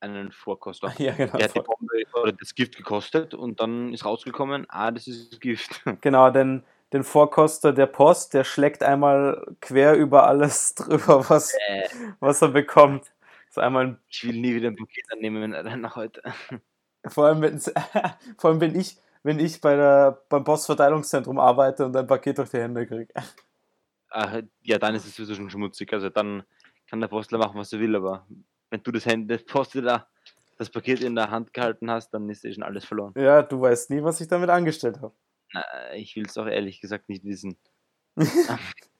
einen 0.00 0.32
Vorkoster. 0.32 0.92
Ja, 0.98 1.12
genau. 1.14 1.36
Der 1.36 1.48
hat 1.48 1.54
die 1.54 1.60
Bombe 1.60 1.94
oder 2.20 2.32
das 2.32 2.54
Gift 2.54 2.76
gekostet 2.76 3.34
und 3.34 3.60
dann 3.60 3.92
ist 3.92 4.04
rausgekommen, 4.04 4.66
ah, 4.68 4.90
das 4.90 5.06
ist 5.06 5.40
Gift. 5.40 5.82
Genau, 6.00 6.30
denn 6.30 6.64
den 6.92 7.02
Vorkoster 7.02 7.72
der 7.72 7.86
Post, 7.86 8.34
der 8.34 8.44
schlägt 8.44 8.82
einmal 8.82 9.44
quer 9.60 9.94
über 9.94 10.26
alles 10.26 10.74
drüber, 10.76 11.28
was, 11.28 11.54
Äh, 11.68 11.88
was 12.20 12.42
er 12.42 12.48
bekommt. 12.48 13.12
Das 13.46 13.56
ist 13.56 13.58
einmal 13.58 13.86
ein, 13.86 13.98
ich 14.08 14.24
will 14.24 14.36
nie 14.36 14.54
wieder 14.54 14.68
ein 14.68 14.76
Paket 14.76 15.04
annehmen 15.12 15.50
nach 15.80 15.96
heute. 15.96 16.22
Vor 17.08 17.26
allem, 17.26 17.42
wenn's, 17.42 17.72
vor 18.38 18.50
allem 18.50 18.60
wenn 18.60 18.78
ich, 18.78 18.98
wenn 19.22 19.38
ich 19.38 19.60
bei 19.60 19.76
der, 19.76 20.22
beim 20.28 20.44
Postverteilungszentrum 20.44 21.38
arbeite 21.38 21.84
und 21.84 21.96
ein 21.96 22.06
Paket 22.06 22.38
durch 22.38 22.50
die 22.50 22.58
Hände 22.58 22.86
kriege. 22.86 23.12
Ja, 24.62 24.78
dann 24.78 24.94
ist 24.94 25.06
es 25.06 25.16
sowieso 25.16 25.34
schon 25.34 25.50
schmutzig. 25.50 25.92
Also 25.92 26.08
dann 26.08 26.44
kann 26.88 27.00
der 27.00 27.08
Postler 27.08 27.38
machen, 27.38 27.58
was 27.58 27.72
er 27.72 27.80
will, 27.80 27.96
aber 27.96 28.26
wenn 28.70 28.82
du 28.82 28.92
das, 28.92 29.06
Hand, 29.06 29.30
das, 29.30 29.44
Post 29.44 29.74
da, 29.74 30.06
das 30.56 30.70
Paket 30.70 31.02
in 31.02 31.14
der 31.14 31.30
Hand 31.30 31.52
gehalten 31.52 31.90
hast, 31.90 32.10
dann 32.10 32.30
ist 32.30 32.44
eh 32.44 32.52
schon 32.52 32.62
alles 32.62 32.84
verloren. 32.84 33.12
Ja, 33.16 33.42
du 33.42 33.60
weißt 33.60 33.90
nie, 33.90 34.02
was 34.02 34.20
ich 34.20 34.28
damit 34.28 34.48
angestellt 34.48 35.00
habe. 35.02 35.14
Ich 35.94 36.16
will 36.16 36.26
es 36.26 36.36
auch 36.38 36.46
ehrlich 36.46 36.80
gesagt 36.80 37.08
nicht 37.08 37.24
wissen. 37.24 37.56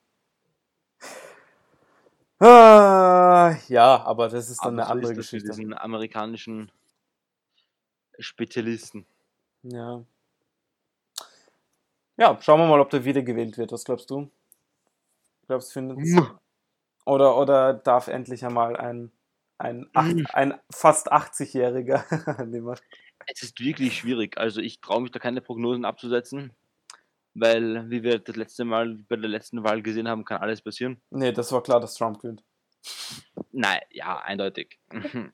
Ah, 2.38 3.56
ja, 3.68 4.02
aber 4.04 4.28
das 4.28 4.50
ist 4.50 4.62
dann 4.62 4.78
Aber 4.78 4.82
eine 4.82 4.86
so 4.86 4.92
andere 4.92 5.14
Geschichte. 5.14 5.48
diesen 5.48 5.72
amerikanischen 5.72 6.70
Spezialisten. 8.18 9.06
Ja. 9.62 10.04
Ja, 12.18 12.38
schauen 12.40 12.60
wir 12.60 12.66
mal, 12.66 12.80
ob 12.80 12.90
der 12.90 13.04
wiedergewählt 13.04 13.58
wird. 13.58 13.72
Was 13.72 13.84
glaubst 13.84 14.10
du? 14.10 14.30
Glaubst 15.46 15.68
du, 15.70 15.72
findet 15.74 15.98
Oder, 17.04 17.36
oder 17.36 17.74
darf 17.74 18.08
endlich 18.08 18.44
einmal 18.44 18.76
ein, 18.76 19.12
ein, 19.58 19.88
acht, 19.94 20.14
Mm. 20.14 20.24
ein 20.32 20.60
fast 20.70 21.12
80-Jähriger 21.12 22.38
an 22.40 22.52
die 22.52 22.60
Macht? 22.60 22.82
Es 23.26 23.42
ist 23.42 23.60
wirklich 23.60 23.98
schwierig. 23.98 24.38
Also 24.38 24.60
ich 24.60 24.80
traue 24.80 25.02
mich 25.02 25.10
da 25.10 25.18
keine 25.18 25.40
Prognosen 25.40 25.84
abzusetzen, 25.84 26.52
weil, 27.34 27.88
wie 27.90 28.02
wir 28.02 28.18
das 28.18 28.36
letzte 28.36 28.64
Mal 28.64 28.94
bei 29.08 29.16
der 29.16 29.28
letzten 29.28 29.62
Wahl 29.62 29.82
gesehen 29.82 30.08
haben, 30.08 30.24
kann 30.24 30.40
alles 30.40 30.62
passieren. 30.62 31.00
Nee, 31.10 31.32
das 31.32 31.52
war 31.52 31.62
klar, 31.62 31.80
dass 31.80 31.94
Trump 31.94 32.20
gewinnt. 32.20 32.42
Nein, 33.52 33.80
ja, 33.90 34.18
eindeutig. 34.20 34.78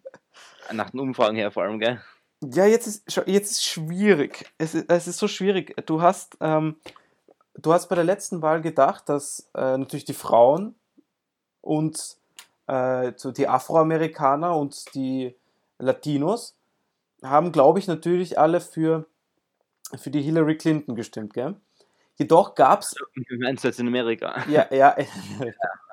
Nach 0.72 0.90
den 0.90 1.00
Umfragen 1.00 1.36
her 1.36 1.50
vor 1.50 1.64
allem, 1.64 1.78
gell? 1.78 2.00
Ja, 2.42 2.66
jetzt 2.66 2.86
ist, 2.88 3.22
jetzt 3.26 3.52
ist 3.52 3.64
schwierig. 3.64 4.52
Es 4.58 4.74
ist, 4.74 4.90
es 4.90 5.06
ist 5.06 5.18
so 5.18 5.28
schwierig. 5.28 5.76
Du 5.86 6.02
hast, 6.02 6.36
ähm, 6.40 6.76
du 7.54 7.72
hast 7.72 7.88
bei 7.88 7.94
der 7.94 8.04
letzten 8.04 8.42
Wahl 8.42 8.60
gedacht, 8.60 9.08
dass 9.08 9.48
äh, 9.54 9.78
natürlich 9.78 10.04
die 10.04 10.14
Frauen 10.14 10.74
und 11.60 12.16
äh, 12.66 13.12
die 13.36 13.46
Afroamerikaner 13.46 14.56
und 14.56 14.92
die 14.94 15.36
Latinos 15.78 16.56
haben, 17.22 17.52
glaube 17.52 17.78
ich, 17.78 17.86
natürlich 17.86 18.38
alle 18.38 18.60
für, 18.60 19.06
für 19.94 20.10
die 20.10 20.22
Hillary 20.22 20.56
Clinton 20.58 20.96
gestimmt, 20.96 21.34
gell? 21.34 21.54
Jedoch 22.16 22.54
gab 22.56 22.82
es. 22.82 22.90
Du 22.90 23.36
meinst 23.38 23.64
jetzt 23.64 23.78
in 23.78 23.86
Amerika? 23.86 24.44
Ja, 24.48 24.66
ja. 24.72 24.96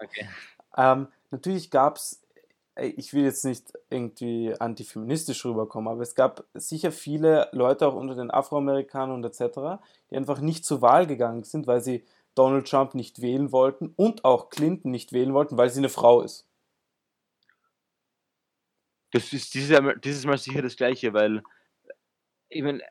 Okay. 0.01 0.29
ähm, 0.77 1.07
natürlich 1.29 1.69
gab 1.69 1.97
es, 1.97 2.21
ich 2.75 3.13
will 3.13 3.23
jetzt 3.23 3.45
nicht 3.45 3.73
irgendwie 3.89 4.53
antifeministisch 4.59 5.45
rüberkommen, 5.45 5.91
aber 5.91 6.01
es 6.01 6.15
gab 6.15 6.45
sicher 6.53 6.91
viele 6.91 7.49
Leute 7.51 7.87
auch 7.87 7.95
unter 7.95 8.15
den 8.15 8.31
Afroamerikanern 8.31 9.23
und 9.23 9.25
etc., 9.25 9.81
die 10.09 10.17
einfach 10.17 10.39
nicht 10.39 10.65
zur 10.65 10.81
Wahl 10.81 11.07
gegangen 11.07 11.43
sind, 11.43 11.67
weil 11.67 11.81
sie 11.81 12.05
Donald 12.35 12.67
Trump 12.69 12.95
nicht 12.95 13.21
wählen 13.21 13.51
wollten 13.51 13.93
und 13.95 14.23
auch 14.23 14.49
Clinton 14.49 14.91
nicht 14.91 15.11
wählen 15.11 15.33
wollten, 15.33 15.57
weil 15.57 15.69
sie 15.69 15.79
eine 15.79 15.89
Frau 15.89 16.21
ist. 16.21 16.47
Das 19.11 19.33
ist 19.33 19.53
dieses 19.53 19.79
Mal, 19.79 19.99
dieses 19.99 20.25
Mal 20.25 20.37
sicher 20.37 20.61
das 20.61 20.75
Gleiche, 20.75 21.13
weil 21.13 21.41
ich 22.49 22.63
meine, 22.63 22.81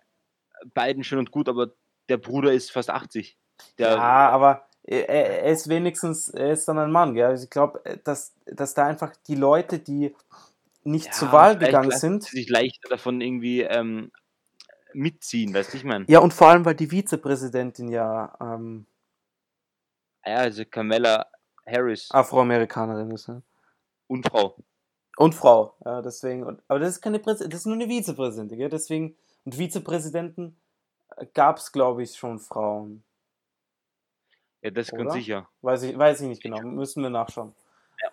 beiden 0.74 1.04
schön 1.04 1.20
und 1.20 1.30
gut, 1.30 1.48
aber 1.48 1.72
der 2.08 2.16
Bruder 2.16 2.52
ist 2.52 2.70
fast 2.70 2.90
80. 2.90 3.38
Der, 3.78 3.92
ja, 3.92 4.28
aber 4.30 4.67
er, 4.88 5.08
er 5.08 5.52
ist 5.52 5.68
wenigstens, 5.68 6.30
er 6.30 6.52
ist 6.52 6.66
dann 6.66 6.78
ein 6.78 6.90
Mann, 6.90 7.14
gell? 7.14 7.26
Also 7.26 7.44
ich 7.44 7.50
glaube, 7.50 7.80
dass, 8.04 8.32
dass 8.46 8.74
da 8.74 8.86
einfach 8.86 9.12
die 9.26 9.34
Leute, 9.34 9.78
die 9.78 10.14
nicht 10.84 11.06
ja, 11.06 11.12
zur 11.12 11.32
Wahl 11.32 11.58
gegangen 11.58 11.90
sind. 11.90 12.24
sich 12.24 12.48
leichter 12.48 12.88
davon 12.88 13.20
irgendwie 13.20 13.60
ähm, 13.62 14.10
mitziehen, 14.94 15.52
weißt 15.52 15.72
du, 15.72 15.76
ich 15.76 15.84
meine? 15.84 16.06
Ja, 16.08 16.20
und 16.20 16.32
vor 16.32 16.48
allem, 16.48 16.64
weil 16.64 16.74
die 16.74 16.90
Vizepräsidentin 16.90 17.88
ja 17.88 18.34
ähm, 18.40 18.86
Ja, 20.24 20.36
also 20.36 20.64
Kamala 20.64 21.26
Harris 21.66 22.10
Afroamerikanerin 22.10 23.10
ist. 23.10 23.28
Ne? 23.28 23.42
und 24.06 24.26
Frau. 24.26 24.56
Und 25.16 25.34
Frau. 25.34 25.74
Ja, 25.84 26.00
deswegen. 26.00 26.44
Und, 26.44 26.62
aber 26.68 26.78
das 26.78 26.90
ist 26.90 27.00
keine 27.02 27.18
Präsidentin, 27.18 27.50
das 27.50 27.60
ist 27.60 27.66
nur 27.66 27.74
eine 27.74 27.88
Vizepräsidentin, 27.88 28.58
gell? 28.58 28.70
Deswegen. 28.70 29.16
Und 29.44 29.54
Vizepräsidenten 29.54 30.56
gab 31.34 31.58
es, 31.58 31.72
glaube 31.72 32.02
ich, 32.02 32.16
schon 32.16 32.38
Frauen. 32.38 33.04
Ja, 34.62 34.70
das 34.70 34.92
Oder? 34.92 35.04
ganz 35.04 35.14
sicher. 35.14 35.48
Weiß 35.62 35.82
ich, 35.84 35.96
weiß 35.96 36.20
ich 36.20 36.28
nicht 36.28 36.42
genau. 36.42 36.60
Müssen 36.62 37.02
wir 37.02 37.10
nachschauen. 37.10 37.54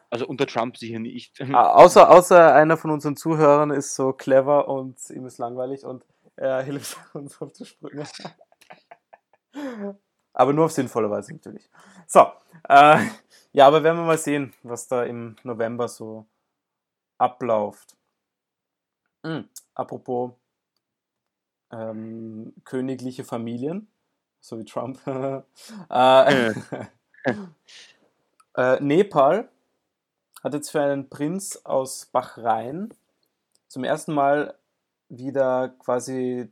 Also 0.10 0.28
unter 0.28 0.48
Trump 0.48 0.78
sicher 0.78 1.00
nicht. 1.00 1.40
Ah, 1.54 1.74
außer, 1.74 2.10
außer 2.10 2.54
einer 2.54 2.78
von 2.78 2.92
unseren 2.92 3.16
Zuhörern 3.16 3.72
ist 3.72 3.96
so 3.96 4.14
clever 4.14 4.68
und 4.68 4.98
ihm 5.10 5.26
ist 5.26 5.38
langweilig 5.38 5.84
und 5.86 6.06
er 6.36 6.62
hilft 6.64 6.98
uns 7.14 7.42
auf 7.42 7.52
die 7.54 7.66
Sprünge. 7.66 8.06
aber 10.34 10.54
nur 10.54 10.66
auf 10.66 10.72
sinnvolle 10.72 11.10
Weise 11.10 11.34
natürlich. 11.34 11.70
So, 12.08 12.28
äh, 12.68 13.06
ja, 13.52 13.68
aber 13.68 13.84
werden 13.84 13.98
wir 13.98 14.06
mal 14.06 14.18
sehen, 14.18 14.54
was 14.64 14.88
da 14.88 15.04
im 15.04 15.36
November 15.44 15.88
so 15.88 16.26
abläuft. 17.18 17.96
Hm, 19.24 19.50
apropos 19.74 20.32
ähm, 21.72 22.54
königliche 22.64 23.24
Familien, 23.24 23.88
so 24.46 24.60
wie 24.60 24.66
Trump. 24.66 25.00
äh, 25.90 26.54
äh, 28.56 28.80
Nepal 28.80 29.50
hat 30.44 30.54
jetzt 30.54 30.70
für 30.70 30.82
einen 30.82 31.10
Prinz 31.10 31.58
aus 31.64 32.06
Bahrain 32.06 32.94
zum 33.68 33.84
ersten 33.84 34.14
Mal 34.14 34.56
wieder 35.10 35.70
quasi 35.80 36.52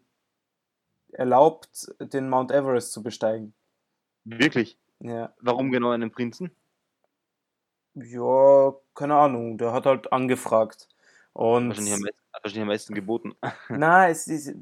erlaubt, 1.12 1.94
den 2.00 2.30
Mount 2.30 2.52
Everest 2.52 2.92
zu 2.92 3.04
besteigen. 3.04 3.54
Wirklich? 4.26 4.80
Ja, 5.00 5.34
Warum 5.42 5.72
genau 5.72 5.92
einen 5.92 6.12
Prinzen? 6.12 6.52
ja 7.96 8.74
keine 8.96 9.16
Ahnung, 9.16 9.60
der 9.60 9.72
hat 9.72 9.86
halt 9.86 10.12
angefragt. 10.12 10.90
Und 11.34 11.70
Wahrscheinlich 11.70 11.94
am 11.94 12.00
meisten, 12.00 12.18
hat 12.32 12.44
wahrscheinlich 12.44 12.62
am 12.62 12.68
meisten 12.68 12.96
geboten. 12.96 13.36
na, 13.70 14.10
es 14.10 14.28
ist, 14.28 14.56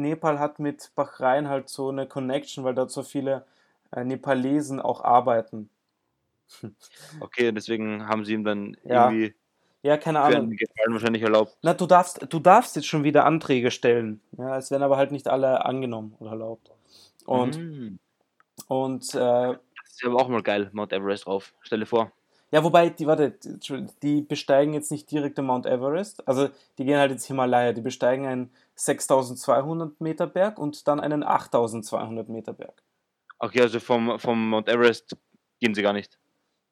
Nepal 0.00 0.38
hat 0.38 0.58
mit 0.58 0.90
Bahrain 0.94 1.48
halt 1.48 1.68
so 1.68 1.88
eine 1.90 2.06
Connection, 2.06 2.64
weil 2.64 2.74
dort 2.74 2.90
so 2.90 3.02
viele 3.02 3.44
äh, 3.92 4.04
Nepalesen 4.04 4.80
auch 4.80 5.02
arbeiten. 5.04 5.70
Okay, 7.20 7.52
deswegen 7.52 8.06
haben 8.08 8.24
sie 8.24 8.34
ihm 8.34 8.44
dann 8.44 8.76
Ja, 8.84 9.10
irgendwie 9.10 9.34
Ja, 9.82 9.96
keine 9.96 10.20
Ahnung. 10.20 10.50
Gefallen 10.50 10.92
wahrscheinlich 10.92 11.22
erlaubt. 11.22 11.56
Na, 11.62 11.74
du 11.74 11.86
darfst, 11.86 12.26
du 12.32 12.38
darfst 12.38 12.76
jetzt 12.76 12.86
schon 12.86 13.04
wieder 13.04 13.24
Anträge 13.24 13.70
stellen. 13.70 14.20
Ja, 14.36 14.56
es 14.56 14.70
werden 14.70 14.82
aber 14.82 14.96
halt 14.96 15.12
nicht 15.12 15.28
alle 15.28 15.64
angenommen 15.64 16.14
oder 16.20 16.30
erlaubt. 16.32 16.70
Und, 17.26 17.56
Mhm. 17.58 17.98
und 18.68 19.14
äh, 19.14 19.18
Das 19.18 19.60
ist 19.90 20.04
aber 20.04 20.16
auch 20.16 20.28
mal 20.28 20.42
geil, 20.42 20.70
Mount 20.72 20.92
Everest 20.92 21.26
drauf. 21.26 21.52
Stell 21.60 21.80
dir 21.80 21.86
vor. 21.86 22.12
Ja, 22.50 22.64
wobei, 22.64 22.90
die, 22.90 23.06
warte, 23.06 23.32
die- 24.02 24.22
besteigen 24.22 24.72
jetzt 24.72 24.90
nicht 24.90 25.10
direkt 25.10 25.38
den 25.38 25.44
Mount 25.46 25.66
Everest. 25.66 26.26
Also, 26.26 26.48
die 26.78 26.84
gehen 26.84 26.98
halt 26.98 27.12
ins 27.12 27.26
Himalaya. 27.26 27.72
Die 27.72 27.80
besteigen 27.82 28.26
einen 28.26 28.50
6200 28.74 30.00
Meter 30.00 30.26
Berg 30.26 30.58
und 30.58 30.86
dann 30.88 31.00
einen 31.00 31.22
8200 31.22 32.28
Meter 32.28 32.52
Berg. 32.52 32.82
Okay, 33.38 33.60
also 33.62 33.78
vom, 33.80 34.18
vom 34.18 34.50
Mount 34.50 34.68
Everest 34.68 35.16
gehen 35.60 35.74
sie 35.74 35.82
gar 35.82 35.92
nicht. 35.92 36.18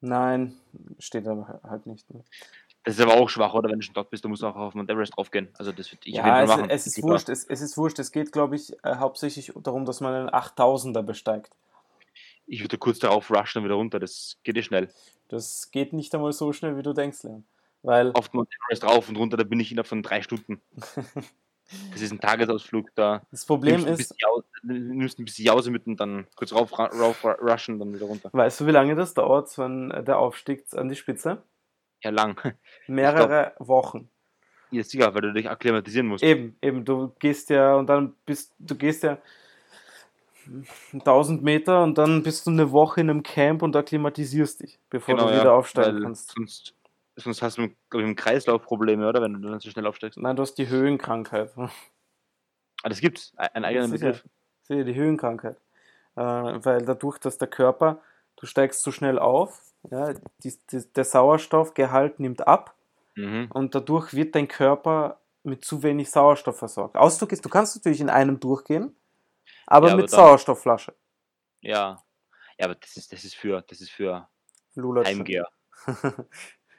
Nein, 0.01 0.55
steht 0.99 1.27
aber 1.27 1.59
halt 1.63 1.85
nicht. 1.85 2.09
Ne? 2.13 2.23
Das 2.83 2.95
ist 2.95 3.01
aber 3.01 3.15
auch 3.15 3.29
schwach, 3.29 3.53
oder? 3.53 3.69
Wenn 3.69 3.79
du 3.79 3.85
schon 3.85 3.93
dort 3.95 4.09
bist, 4.09 4.23
du 4.23 4.29
musst 4.29 4.43
auch 4.43 4.55
auf 4.55 4.73
Mount 4.75 4.89
Everest 4.89 5.15
draufgehen. 5.17 5.49
Also 5.57 5.71
das 5.71 5.91
würde 5.91 6.01
ich 6.05 6.13
Ja, 6.15 6.41
es, 6.41 6.47
machen. 6.49 6.69
es 6.69 6.87
ist 6.87 7.03
wurscht. 7.03 7.29
Es, 7.29 7.43
es 7.45 7.61
ist 7.61 7.77
wurscht. 7.77 7.99
Es 7.99 8.11
geht, 8.11 8.31
glaube 8.31 8.55
ich, 8.55 8.73
äh, 8.83 8.95
hauptsächlich 8.95 9.51
darum, 9.61 9.85
dass 9.85 10.01
man 10.01 10.13
einen 10.13 10.29
8000er 10.29 11.01
besteigt. 11.03 11.51
Ich 12.47 12.61
würde 12.61 12.77
kurz 12.77 12.99
darauf 12.99 13.29
rushen 13.29 13.59
und 13.59 13.65
wieder 13.65 13.75
runter. 13.75 13.99
Das 13.99 14.37
geht 14.43 14.55
ja 14.55 14.63
schnell. 14.63 14.89
Das 15.27 15.69
geht 15.71 15.93
nicht 15.93 16.15
einmal 16.15 16.31
so 16.31 16.53
schnell, 16.53 16.77
wie 16.77 16.83
du 16.83 16.93
denkst, 16.93 17.23
Leon. 17.23 17.45
Weil, 17.83 18.11
Auf 18.13 18.33
Mount 18.33 18.49
Everest 18.65 18.83
rauf 18.83 19.07
und 19.09 19.17
runter, 19.17 19.37
da 19.37 19.43
bin 19.43 19.59
ich 19.59 19.71
innerhalb 19.71 19.87
von 19.87 20.01
drei 20.01 20.21
Stunden. 20.21 20.61
Das 21.91 22.01
ist 22.01 22.11
ein 22.13 22.19
Tagesausflug, 22.21 22.95
da 22.95 23.23
das 23.29 23.45
Problem 23.45 23.83
nimmst 23.83 23.99
ist, 23.99 24.21
Jause, 24.21 24.45
nimmst 24.63 25.19
ein 25.19 25.25
bisschen 25.25 25.47
Jause 25.47 25.69
mit 25.69 25.85
und 25.85 25.99
dann 25.99 26.25
kurz 26.37 26.53
rauf, 26.53 26.79
ra- 26.79 26.85
rauf 26.85 27.25
ra- 27.25 27.37
rushen, 27.41 27.77
dann 27.77 27.93
wieder 27.93 28.05
runter. 28.05 28.29
weißt 28.31 28.61
du, 28.61 28.67
wie 28.67 28.71
lange 28.71 28.95
das 28.95 29.13
dauert, 29.13 29.55
ein, 29.57 29.89
der 30.05 30.17
Aufstieg 30.17 30.63
an 30.73 30.87
die 30.87 30.95
Spitze? 30.95 31.43
Ja, 32.01 32.11
lang. 32.11 32.39
Mehrere 32.87 33.53
Wochen. 33.59 34.09
Ja, 34.71 34.81
sicher, 34.81 35.13
weil 35.13 35.21
du 35.21 35.33
dich 35.33 35.49
akklimatisieren 35.49 36.07
musst. 36.07 36.23
Eben, 36.23 36.55
eben, 36.61 36.85
du 36.85 37.09
gehst 37.19 37.49
ja 37.49 37.75
und 37.75 37.87
dann 37.87 38.15
bist, 38.25 38.53
du 38.59 38.73
gehst 38.75 39.03
ja 39.03 39.17
1000 40.93 41.43
Meter 41.43 41.83
und 41.83 41.97
dann 41.97 42.23
bist 42.23 42.45
du 42.47 42.51
eine 42.51 42.71
Woche 42.71 43.01
in 43.01 43.09
einem 43.09 43.23
Camp 43.23 43.61
und 43.61 43.75
akklimatisierst 43.75 44.61
dich, 44.61 44.79
bevor 44.89 45.15
Genau, 45.15 45.27
du 45.27 45.33
ja, 45.33 45.41
wieder 45.41 45.53
aufsteigen 45.53 45.95
weil 45.97 46.03
kannst. 46.03 46.31
Sonst, 46.31 46.73
sonst 47.15 47.41
hast 47.41 47.57
du, 47.57 47.69
glaube 47.89 48.03
ich, 48.03 48.09
im 48.09 48.15
Kreislauf 48.15 48.63
Probleme, 48.63 49.07
oder? 49.07 49.21
Wenn 49.21 49.33
du 49.41 49.49
dann 49.49 49.59
so 49.59 49.69
schnell 49.69 49.85
aufsteigst. 49.87 50.17
Nein, 50.19 50.35
du 50.35 50.41
hast 50.41 50.55
die 50.55 50.67
Höhenkrankheit. 50.69 51.51
Ah, 51.57 52.89
das 52.89 52.99
gibt's. 53.01 53.33
Ein 53.37 53.49
ein 53.53 53.65
eigener 53.65 53.87
Sicher. 53.87 54.05
Begriff. 54.07 54.25
Sehe 54.63 54.85
die 54.85 54.95
Höhenkrankheit. 54.95 55.57
Äh, 56.15 56.21
weil 56.21 56.83
dadurch, 56.85 57.17
dass 57.19 57.37
der 57.37 57.47
Körper, 57.47 57.99
du 58.37 58.45
steigst 58.45 58.81
zu 58.81 58.91
schnell 58.91 59.19
auf, 59.19 59.61
ja, 59.89 60.13
die, 60.43 60.53
die, 60.71 60.83
der 60.93 61.03
Sauerstoffgehalt 61.05 62.19
nimmt 62.19 62.47
ab 62.47 62.73
Mhm. 63.15 63.49
und 63.51 63.73
dadurch 63.73 64.13
wird 64.13 64.35
dein 64.35 64.47
Körper 64.47 65.19
mit 65.41 65.65
zu 65.65 65.81
wenig 65.81 66.11
Sauerstoff 66.11 66.59
versorgt. 66.59 66.95
Ausdruck 66.97 67.31
ist, 67.31 67.43
du 67.43 67.49
kannst 67.49 67.75
natürlich 67.75 67.99
in 67.99 68.11
einem 68.11 68.39
durchgehen, 68.39 68.95
aber 69.67 69.87
Ja, 69.87 69.93
aber 69.93 70.01
mit 70.01 70.11
dann- 70.11 70.17
Sauerstoffflasche. 70.19 70.95
Ja. 71.61 72.03
Ja, 72.57 72.65
aber 72.65 72.75
das 72.75 72.97
ist, 72.97 73.11
das 73.13 73.23
ist 73.23 73.35
für, 73.35 73.61
das 73.61 73.81
ist 73.81 73.91
für 73.91 74.27
Lulatsche. 74.75 75.11
Heimgeher. 75.11 75.47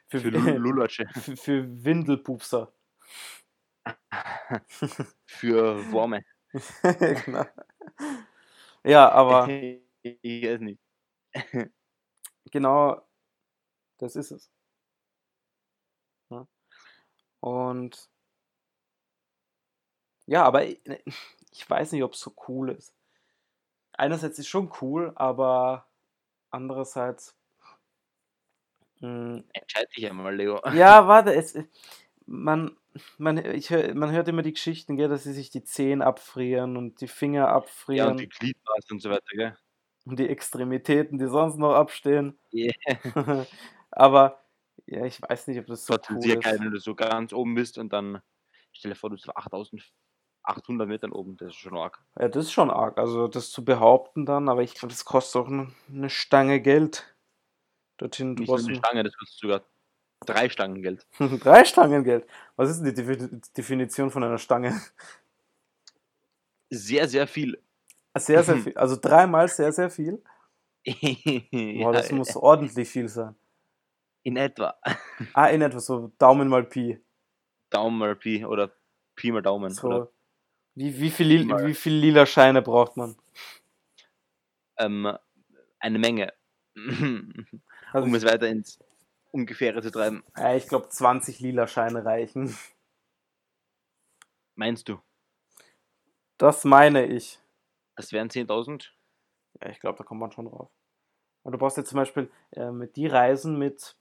für, 0.09 0.19
Für 0.19 0.29
Lu- 0.29 0.39
Lulatsche. 0.57 1.07
für, 1.13 1.37
für 1.37 1.83
Windelpupser. 1.85 2.73
für 5.25 5.91
Worme. 5.91 6.23
genau. 6.83 7.45
Ja, 8.83 9.09
aber 9.09 9.47
ich 9.49 9.81
weiß 10.43 10.59
nicht. 10.61 10.79
genau 12.51 13.07
das 13.97 14.15
ist 14.15 14.31
es. 14.31 14.51
Und 17.41 18.09
ja, 20.25 20.43
aber 20.43 20.65
ich, 21.51 21.69
weiß 21.69 21.91
nicht, 21.91 22.03
ob 22.03 22.13
es 22.13 22.19
so 22.19 22.33
cool 22.47 22.69
ist. 22.69 22.95
Einerseits 23.93 24.39
ist 24.39 24.47
schon 24.47 24.71
cool, 24.81 25.11
aber 25.15 25.87
andererseits. 26.51 27.35
Mh, 29.01 29.43
Entscheid 29.53 29.87
dich 29.95 30.09
einmal, 30.09 30.35
Leo. 30.35 30.61
ja, 30.73 31.05
warte, 31.07 31.33
es, 31.33 31.57
man, 32.25 32.77
man, 33.17 33.37
ich, 33.37 33.69
man 33.69 34.11
hört 34.11 34.27
immer 34.27 34.41
die 34.41 34.53
Geschichten, 34.53 34.95
gell, 34.97 35.09
dass 35.09 35.23
sie 35.23 35.33
sich 35.33 35.49
die 35.49 35.63
Zehen 35.63 36.01
abfrieren 36.01 36.77
und 36.77 37.01
die 37.01 37.07
Finger 37.07 37.47
Ja, 37.47 37.55
abfrieren 37.55 38.11
und 38.11 38.19
die 38.21 38.29
Gliedmaßen 38.29 38.91
und 38.91 38.99
so 39.01 39.09
weiter, 39.09 39.35
gell? 39.35 39.57
und 40.05 40.19
die 40.19 40.27
Extremitäten, 40.29 41.17
die 41.19 41.27
sonst 41.27 41.57
noch 41.57 41.73
abstehen. 41.73 42.39
Yeah. 42.53 42.73
Aber 43.91 44.43
Ja, 44.87 45.05
ich 45.05 45.21
weiß 45.21 45.47
nicht, 45.47 45.59
ob 45.59 45.67
das 45.67 45.85
so 45.85 45.95
cool 46.09 46.31
ist. 46.31 46.43
geil, 46.43 46.57
wenn 46.59 46.71
du 46.71 46.79
so 46.79 46.95
ganz 46.95 47.33
oben 47.33 47.55
bist 47.55 47.77
und 47.77 47.93
dann 47.93 48.21
stell 48.71 48.91
dir 48.91 48.95
vor, 48.95 49.09
du 49.09 49.15
bist 49.15 49.29
auf 49.29 49.35
8800 50.49 50.87
Metern 50.87 51.11
oben, 51.11 51.37
das 51.37 51.49
ist 51.49 51.55
schon 51.55 51.77
arg. 51.77 51.99
Ja, 52.19 52.27
das 52.27 52.45
ist 52.45 52.51
schon 52.51 52.69
arg. 52.71 52.97
Also 52.97 53.27
das 53.27 53.51
zu 53.51 53.63
behaupten 53.63 54.25
dann, 54.25 54.49
aber 54.49 54.63
ich 54.63 54.73
glaube, 54.73 54.89
das 54.89 55.05
kostet 55.05 55.41
auch 55.41 55.47
ne- 55.49 55.71
eine 55.89 56.09
Stange 56.09 56.59
Geld. 56.61 57.15
Dorthin 57.97 58.33
Nicht 58.33 58.47
nur 58.49 58.57
eine 58.57 58.75
Stange, 58.75 59.03
das 59.03 59.15
kostet 59.17 59.39
sogar 59.39 59.61
drei 60.25 60.49
Stangen 60.49 60.81
Geld. 60.81 61.05
Drei 61.43 61.63
Stangen 61.65 62.03
Geld. 62.03 62.25
Was 62.55 62.69
ist 62.69 62.81
denn 62.81 62.93
die 62.93 63.01
Defi- 63.01 63.53
Definition 63.55 64.09
von 64.11 64.23
einer 64.23 64.37
Stange? 64.37 64.79
Sehr, 66.69 67.07
sehr 67.07 67.27
viel. 67.27 67.61
Sehr, 68.15 68.43
sehr 68.43 68.57
viel. 68.63 68.77
Also 68.77 68.97
dreimal 68.99 69.47
sehr, 69.47 69.71
sehr 69.71 69.89
viel. 69.89 70.21
Boah, 71.81 71.93
das 71.93 72.09
Ja, 72.09 72.15
muss 72.15 72.35
ordentlich 72.35 72.89
viel 72.89 73.07
sein. 73.09 73.35
in 74.23 74.37
etwa. 74.37 74.77
Ah, 75.33 75.47
in 75.47 75.61
etwa 75.61 75.79
so 75.79 76.11
Daumen 76.17 76.47
mal 76.47 76.63
Pi. 76.63 76.99
Daumen 77.69 77.97
mal 77.97 78.15
Pi 78.15 78.45
oder 78.45 78.71
Pi 79.15 79.31
mal 79.31 79.41
Daumen. 79.41 79.71
Oder, 79.83 80.05
So. 80.05 80.11
Wie, 80.79 80.97
wie, 80.97 81.09
viel, 81.09 81.45
wie 81.67 81.73
viel 81.73 81.93
lila 81.93 82.25
Scheine 82.25 82.61
braucht 82.61 82.95
man? 82.95 83.17
ähm, 84.77 85.11
eine 85.79 85.99
Menge. 85.99 86.33
Also 87.91 88.07
um 88.07 88.15
es 88.15 88.23
weiter 88.23 88.47
ins 88.47 88.79
Ungefähre 89.31 89.81
zu 89.81 89.91
treiben. 89.91 90.23
ja, 90.37 90.55
ich 90.55 90.67
glaube, 90.67 90.87
20 90.89 91.39
lila 91.41 91.67
Scheine 91.67 92.05
reichen. 92.05 92.55
Meinst 94.55 94.87
du, 94.87 94.99
Das 96.37 96.63
meine 96.63 97.05
ich. 97.05 97.39
das 97.95 98.13
wären 98.13 98.29
10.000? 98.29 98.93
Ja, 99.61 99.69
ich 99.69 99.79
glaube, 99.79 99.97
da 99.97 100.03
kommt 100.05 100.21
man 100.21 100.31
schon 100.31 100.45
drauf. 100.45 100.69
Und 101.43 101.51
du 101.51 101.57
brauchst 101.57 101.77
jetzt 101.77 101.89
zum 101.89 101.97
Beispiel 101.97 102.31
ähm, 102.53 102.87
die 102.95 103.07
Reisen 103.07 103.57
mit, 103.57 103.97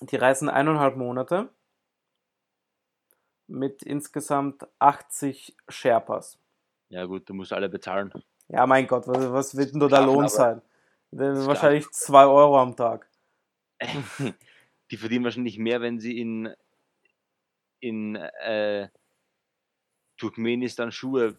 die 0.00 0.16
reisen 0.16 0.48
eineinhalb 0.50 0.96
Monate 0.96 1.48
mit 3.48 3.82
insgesamt 3.82 4.66
80 4.78 5.56
Sherpas. 5.68 6.38
Ja 6.88 7.04
gut, 7.04 7.28
du 7.28 7.34
musst 7.34 7.52
alle 7.52 7.68
bezahlen. 7.68 8.12
Ja, 8.48 8.66
mein 8.66 8.86
Gott, 8.86 9.08
was, 9.08 9.32
was 9.32 9.56
wird 9.56 9.72
denn 9.72 9.80
da 9.80 9.88
der 9.88 10.02
Lohn 10.02 10.28
sein? 10.28 10.62
Wahrscheinlich 11.10 11.90
2 11.90 12.26
Euro 12.26 12.60
am 12.60 12.76
Tag. 12.76 13.08
Die 14.90 14.96
verdienen 14.96 15.24
wahrscheinlich 15.24 15.58
mehr, 15.58 15.80
wenn 15.80 15.98
sie 15.98 16.20
in, 16.20 16.54
in 17.80 18.14
äh, 18.16 18.88
Turkmenistan 20.16 20.92
Schuhe 20.92 21.36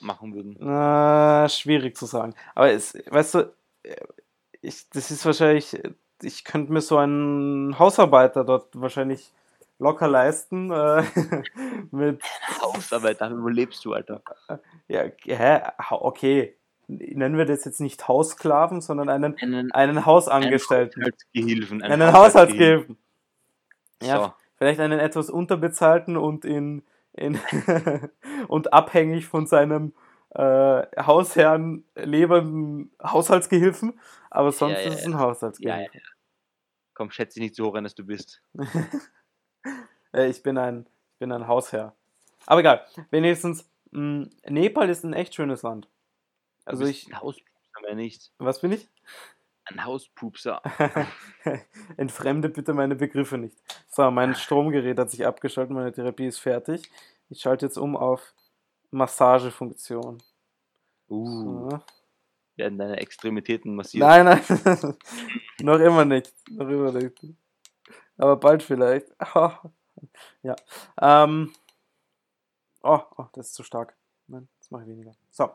machen 0.00 0.34
würden. 0.34 0.56
Äh, 0.56 1.48
schwierig 1.50 1.96
zu 1.96 2.06
sagen. 2.06 2.34
Aber 2.54 2.70
es, 2.70 2.94
weißt 2.94 3.34
du, 3.34 3.54
äh, 3.82 3.96
ich, 4.62 4.88
das 4.90 5.10
ist 5.10 5.24
wahrscheinlich, 5.26 5.78
ich 6.22 6.44
könnte 6.44 6.72
mir 6.72 6.80
so 6.80 6.96
einen 6.96 7.78
Hausarbeiter 7.78 8.44
dort 8.44 8.68
wahrscheinlich 8.80 9.32
locker 9.80 10.06
leisten. 10.08 10.70
Äh, 10.70 11.02
mit, 11.90 12.22
Hausarbeit, 12.62 13.20
damit 13.20 13.38
überlebst 13.38 13.84
du, 13.84 13.92
Alter. 13.94 14.22
ja, 14.88 15.04
hä? 15.24 15.60
Okay. 15.90 16.56
Nennen 16.86 17.38
wir 17.38 17.44
das 17.46 17.64
jetzt 17.64 17.80
nicht 17.80 18.08
Haussklaven, 18.08 18.80
sondern 18.80 19.08
einen, 19.08 19.36
Einen, 19.38 19.70
einen 19.72 20.06
Hausangestellten. 20.06 21.02
Haushaltsgehilfen. 21.02 21.82
Einen 21.82 22.12
Haushaltsgehilfen. 22.12 22.98
Ja, 24.02 24.16
So, 24.16 24.32
vielleicht 24.56 24.80
einen 24.80 24.98
etwas 24.98 25.30
unterbezahlten 25.30 26.16
und 26.16 26.44
in, 26.44 26.82
in 27.12 27.38
und 28.48 28.72
abhängig 28.72 29.26
von 29.28 29.46
seinem 29.46 29.92
äh, 30.34 30.82
Hausherrn 31.00 31.84
lebenden 31.94 32.90
Haushaltsgehilfen, 33.02 34.00
aber 34.30 34.50
sonst 34.50 34.78
Ja, 34.78 34.80
ja, 34.80 34.88
ist 34.88 35.00
es 35.00 35.06
ein 35.06 35.12
ja, 35.12 35.18
Haushaltsgehilfe. 35.20 35.90
ja. 35.98 36.00
Komm, 36.94 37.10
schätze 37.12 37.34
dich 37.34 37.42
nicht 37.50 37.54
so 37.56 37.66
hoch 37.66 37.74
ein, 37.76 37.84
dass 37.84 37.94
du 37.94 38.04
bist. 38.04 38.42
Äh, 40.12 40.28
ich 40.28 40.42
bin 40.42 40.58
ein 40.58 40.86
ich 41.14 41.18
bin 41.18 41.32
ein 41.32 41.46
Hausherr. 41.46 41.94
Aber 42.46 42.60
egal, 42.60 42.86
wenigstens 43.10 43.68
mh, 43.90 44.28
Nepal 44.48 44.88
ist 44.88 45.04
ein 45.04 45.12
echt 45.12 45.34
schönes 45.34 45.62
Land. 45.62 45.88
Also 46.64 46.84
ich 46.84 47.06
Ein 47.08 47.20
Hauspupser, 47.20 47.80
mehr 47.82 47.94
nicht. 47.94 48.32
was 48.38 48.60
bin 48.60 48.72
ich? 48.72 48.88
Ein 49.64 49.84
Hauspupser. 49.84 50.62
Entfremde 51.96 52.48
bitte 52.48 52.72
meine 52.72 52.96
Begriffe 52.96 53.38
nicht. 53.38 53.56
So, 53.88 54.10
mein 54.10 54.34
Stromgerät 54.34 54.98
hat 54.98 55.10
sich 55.10 55.24
abgeschaltet, 55.26 55.74
meine 55.74 55.92
Therapie 55.92 56.26
ist 56.26 56.38
fertig. 56.38 56.90
Ich 57.28 57.40
schalte 57.40 57.66
jetzt 57.66 57.76
um 57.78 57.96
auf 57.96 58.34
Massagefunktion. 58.90 60.18
Uh, 61.08 61.68
So. 61.70 61.78
werden 62.56 62.78
deine 62.78 62.96
Extremitäten 62.98 63.74
massiert. 63.74 64.00
Nein, 64.00 64.24
nein, 64.24 64.40
noch 65.60 65.78
immer 65.80 66.04
nicht. 66.04 66.32
Noch 66.50 66.68
immer 66.68 66.92
nicht. 66.92 67.14
Aber 68.16 68.36
bald 68.36 68.62
vielleicht. 68.62 69.08
ja. 70.42 70.56
Ähm. 71.00 71.52
Oh, 72.82 73.00
oh, 73.16 73.26
das 73.32 73.48
ist 73.48 73.54
zu 73.54 73.62
stark. 73.62 73.96
Nein, 74.26 74.48
das 74.58 74.70
mache 74.70 74.82
ich 74.84 74.88
weniger. 74.88 75.12
So. 75.30 75.50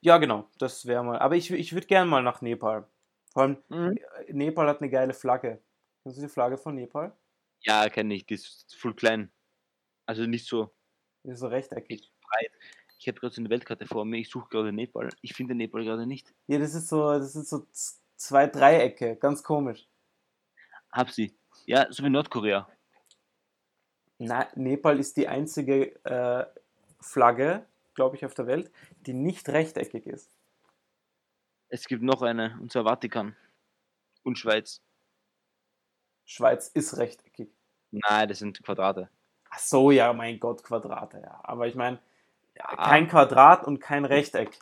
Ja, 0.00 0.18
genau, 0.18 0.48
das 0.58 0.86
wäre 0.86 1.02
mal. 1.04 1.18
Aber 1.18 1.36
ich, 1.36 1.50
ich 1.50 1.72
würde 1.72 1.86
gerne 1.86 2.08
mal 2.10 2.22
nach 2.22 2.40
Nepal. 2.42 2.86
Vor 3.32 3.42
allem, 3.42 3.56
Mhm. 3.68 3.96
äh, 4.26 4.32
Nepal 4.32 4.68
hat 4.68 4.80
eine 4.80 4.90
geile 4.90 5.14
Flagge. 5.14 5.60
Kennst 6.02 6.18
du 6.18 6.22
die 6.22 6.28
Flagge 6.28 6.56
von 6.58 6.74
Nepal? 6.74 7.12
Ja, 7.60 7.88
kenne 7.88 8.14
ich. 8.14 8.26
Die 8.26 8.34
ist 8.34 8.74
voll 8.76 8.94
klein. 8.94 9.30
Also 10.06 10.26
nicht 10.26 10.46
so 10.46 10.70
Die 11.24 11.30
ist 11.30 11.40
so 11.40 11.48
rechteckig. 11.48 12.12
breit. 12.22 12.50
Ich 12.98 13.08
habe 13.08 13.18
gerade 13.18 13.34
so 13.34 13.40
eine 13.40 13.50
Weltkarte 13.50 13.86
vor 13.86 14.04
mir. 14.04 14.18
Ich 14.18 14.30
suche 14.30 14.48
gerade 14.48 14.72
Nepal. 14.72 15.08
Ich 15.22 15.34
finde 15.34 15.54
Nepal 15.54 15.84
gerade 15.84 16.06
nicht. 16.06 16.32
Ja, 16.46 16.58
das 16.58 16.74
ist 16.74 16.88
so, 16.88 17.12
das 17.12 17.32
sind 17.32 17.46
so 17.46 17.66
zwei 18.16 18.46
Dreiecke. 18.46 19.16
Ganz 19.16 19.42
komisch. 19.42 19.88
Hab 20.92 21.10
sie. 21.10 21.36
Ja, 21.66 21.90
so 21.90 22.04
wie 22.04 22.10
Nordkorea. 22.10 22.68
Na, 24.18 24.48
Nepal 24.54 24.98
ist 25.00 25.16
die 25.16 25.28
einzige 25.28 25.94
äh, 26.04 26.46
Flagge, 27.00 27.66
glaube 27.94 28.16
ich, 28.16 28.24
auf 28.24 28.34
der 28.34 28.46
Welt, 28.46 28.70
die 29.06 29.12
nicht 29.12 29.48
rechteckig 29.48 30.06
ist. 30.06 30.30
Es 31.68 31.86
gibt 31.86 32.02
noch 32.02 32.22
eine, 32.22 32.56
und 32.60 32.70
zwar 32.72 32.84
Vatikan. 32.84 33.34
Und 34.22 34.38
Schweiz. 34.38 34.80
Schweiz 36.24 36.68
ist 36.68 36.96
rechteckig. 36.96 37.50
Nein, 37.90 38.28
das 38.28 38.38
sind 38.38 38.62
Quadrate. 38.62 39.08
Ach 39.50 39.58
so, 39.58 39.90
ja, 39.90 40.12
mein 40.12 40.40
Gott, 40.40 40.62
Quadrate, 40.64 41.20
ja. 41.20 41.40
Aber 41.42 41.66
ich 41.66 41.74
meine, 41.74 41.98
Ja, 42.56 42.66
kein 42.76 43.08
Quadrat 43.08 43.64
und 43.66 43.80
kein 43.80 44.04
Rechteck. 44.04 44.58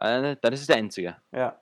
äh, 0.00 0.36
dann 0.40 0.52
ist 0.52 0.60
es 0.60 0.66
der 0.66 0.76
einzige. 0.76 1.16
Ja. 1.32 1.58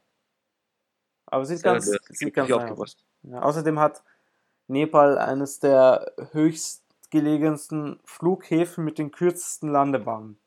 Aber 1.27 1.45
sieht 1.45 1.61
Sehr 1.61 1.73
ganz, 1.73 1.87
gut. 1.91 2.01
sieht 2.11 2.35
ganz 2.35 2.51
aufgepasst. 2.51 3.05
Ja, 3.23 3.43
außerdem 3.43 3.79
hat 3.79 4.03
Nepal 4.69 5.19
eines 5.19 5.61
der 5.61 6.13
höchstgelegensten 7.11 8.01
Flughäfen 8.05 8.85
mit 8.85 8.99
den 8.99 9.11
kürzesten 9.11 9.69
Landebahnen. 9.69 10.39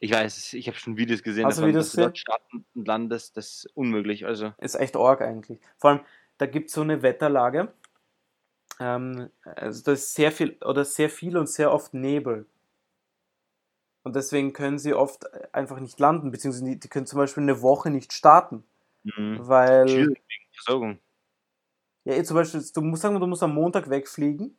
Ich 0.00 0.12
weiß, 0.12 0.52
ich 0.54 0.68
habe 0.68 0.78
schon 0.78 0.96
Videos 0.96 1.22
gesehen, 1.22 1.44
du 1.44 1.48
davon, 1.48 1.68
Videos 1.68 1.86
dass 1.86 1.92
du 1.92 2.00
dort 2.02 2.18
starten 2.18 2.64
und 2.74 2.86
landest. 2.86 3.36
Das 3.36 3.46
ist 3.46 3.76
unmöglich. 3.76 4.26
Also, 4.26 4.52
Ist 4.58 4.76
echt 4.76 4.96
arg 4.96 5.22
eigentlich. 5.22 5.58
Vor 5.76 5.90
allem, 5.90 6.00
da 6.36 6.46
gibt 6.46 6.68
es 6.68 6.74
so 6.74 6.82
eine 6.82 7.02
Wetterlage. 7.02 7.72
Ähm, 8.78 9.30
also 9.42 9.82
da 9.82 9.92
ist 9.92 10.14
sehr 10.14 10.30
viel 10.30 10.56
oder 10.64 10.84
sehr 10.84 11.10
viel 11.10 11.36
und 11.36 11.48
sehr 11.48 11.72
oft 11.72 11.94
Nebel. 11.94 12.46
Und 14.04 14.14
deswegen 14.14 14.52
können 14.52 14.78
sie 14.78 14.94
oft 14.94 15.26
einfach 15.52 15.80
nicht 15.80 15.98
landen, 15.98 16.30
beziehungsweise 16.30 16.64
die, 16.64 16.78
die 16.78 16.88
können 16.88 17.06
zum 17.06 17.18
Beispiel 17.18 17.42
eine 17.42 17.60
Woche 17.60 17.90
nicht 17.90 18.12
starten. 18.12 18.62
mhm. 19.02 19.38
Weil, 19.40 19.88
schwierig 19.88 20.22
wegen 20.28 20.54
Versorgung. 20.54 20.98
ja, 22.04 22.22
zum 22.22 22.36
Beispiel, 22.36 22.62
du 22.72 22.80
musst 22.82 23.02
sagen, 23.02 23.18
du 23.18 23.26
musst 23.26 23.42
am 23.42 23.54
Montag 23.54 23.90
wegfliegen 23.90 24.56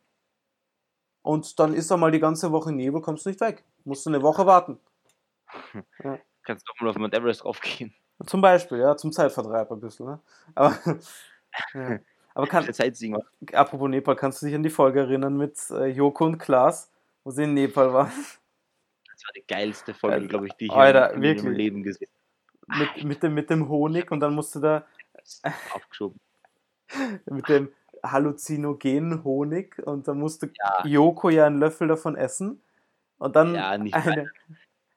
und 1.22 1.58
dann 1.58 1.74
ist 1.74 1.90
da 1.90 1.96
mal 1.96 2.10
die 2.10 2.20
ganze 2.20 2.52
Woche 2.52 2.72
Nebel, 2.72 3.00
kommst 3.00 3.26
du 3.26 3.30
nicht 3.30 3.40
weg. 3.40 3.64
Musst 3.84 4.06
du 4.06 4.10
eine 4.10 4.22
Woche 4.22 4.46
warten. 4.46 4.78
Kannst 6.42 6.68
doch 6.68 6.80
mal 6.80 6.90
auf 6.90 6.96
Mount 6.96 7.14
Everest 7.14 7.44
raufgehen. 7.44 7.94
Zum 8.26 8.40
Beispiel, 8.40 8.78
ja, 8.78 8.96
zum 8.96 9.12
Zeitvertreib 9.12 9.70
ein 9.70 9.80
bisschen. 9.80 10.06
Ne? 10.06 10.20
Aber, 10.54 10.78
ja. 11.74 11.98
Aber 12.34 12.46
kann. 12.46 12.66
Apropos 13.52 13.88
Nepal, 13.88 14.16
kannst 14.16 14.40
du 14.40 14.46
dich 14.46 14.54
an 14.54 14.62
die 14.62 14.70
Folge 14.70 15.00
erinnern 15.00 15.36
mit 15.36 15.58
äh, 15.70 15.86
Joko 15.86 16.26
und 16.26 16.38
Klaas, 16.38 16.90
wo 17.24 17.30
sie 17.30 17.44
in 17.44 17.54
Nepal 17.54 17.92
waren? 17.92 18.10
Das 18.10 19.24
war 19.26 19.32
die 19.36 19.44
geilste 19.46 19.94
Folge, 19.94 20.16
Alter, 20.16 20.28
glaube 20.28 20.46
ich, 20.46 20.52
die 20.54 20.66
ich 20.66 20.72
Alter, 20.72 21.12
in 21.12 21.20
meinem 21.20 21.22
wirklich. 21.22 21.56
Leben 21.56 21.82
gesehen 21.82 22.08
Mit, 22.68 23.04
mit, 23.04 23.22
dem, 23.22 23.34
mit 23.34 23.50
dem 23.50 23.68
Honig 23.68 24.10
und 24.10 24.20
dann 24.20 24.34
musste 24.34 24.60
da 24.60 24.86
habe. 25.44 25.54
Aufgeschoben. 25.74 26.20
mit 27.26 27.48
dem 27.48 27.72
halluzinogenen 28.04 29.24
Honig 29.24 29.78
und 29.86 30.08
dann 30.08 30.18
musste 30.18 30.50
Ja. 30.58 30.84
Joko 30.86 31.28
ja 31.30 31.46
einen 31.46 31.58
Löffel 31.58 31.88
davon 31.88 32.16
essen 32.16 32.62
und 33.18 33.36
dann 33.36 33.54
Ja, 33.54 33.76
nicht 33.78 33.94
eine, 33.94 34.30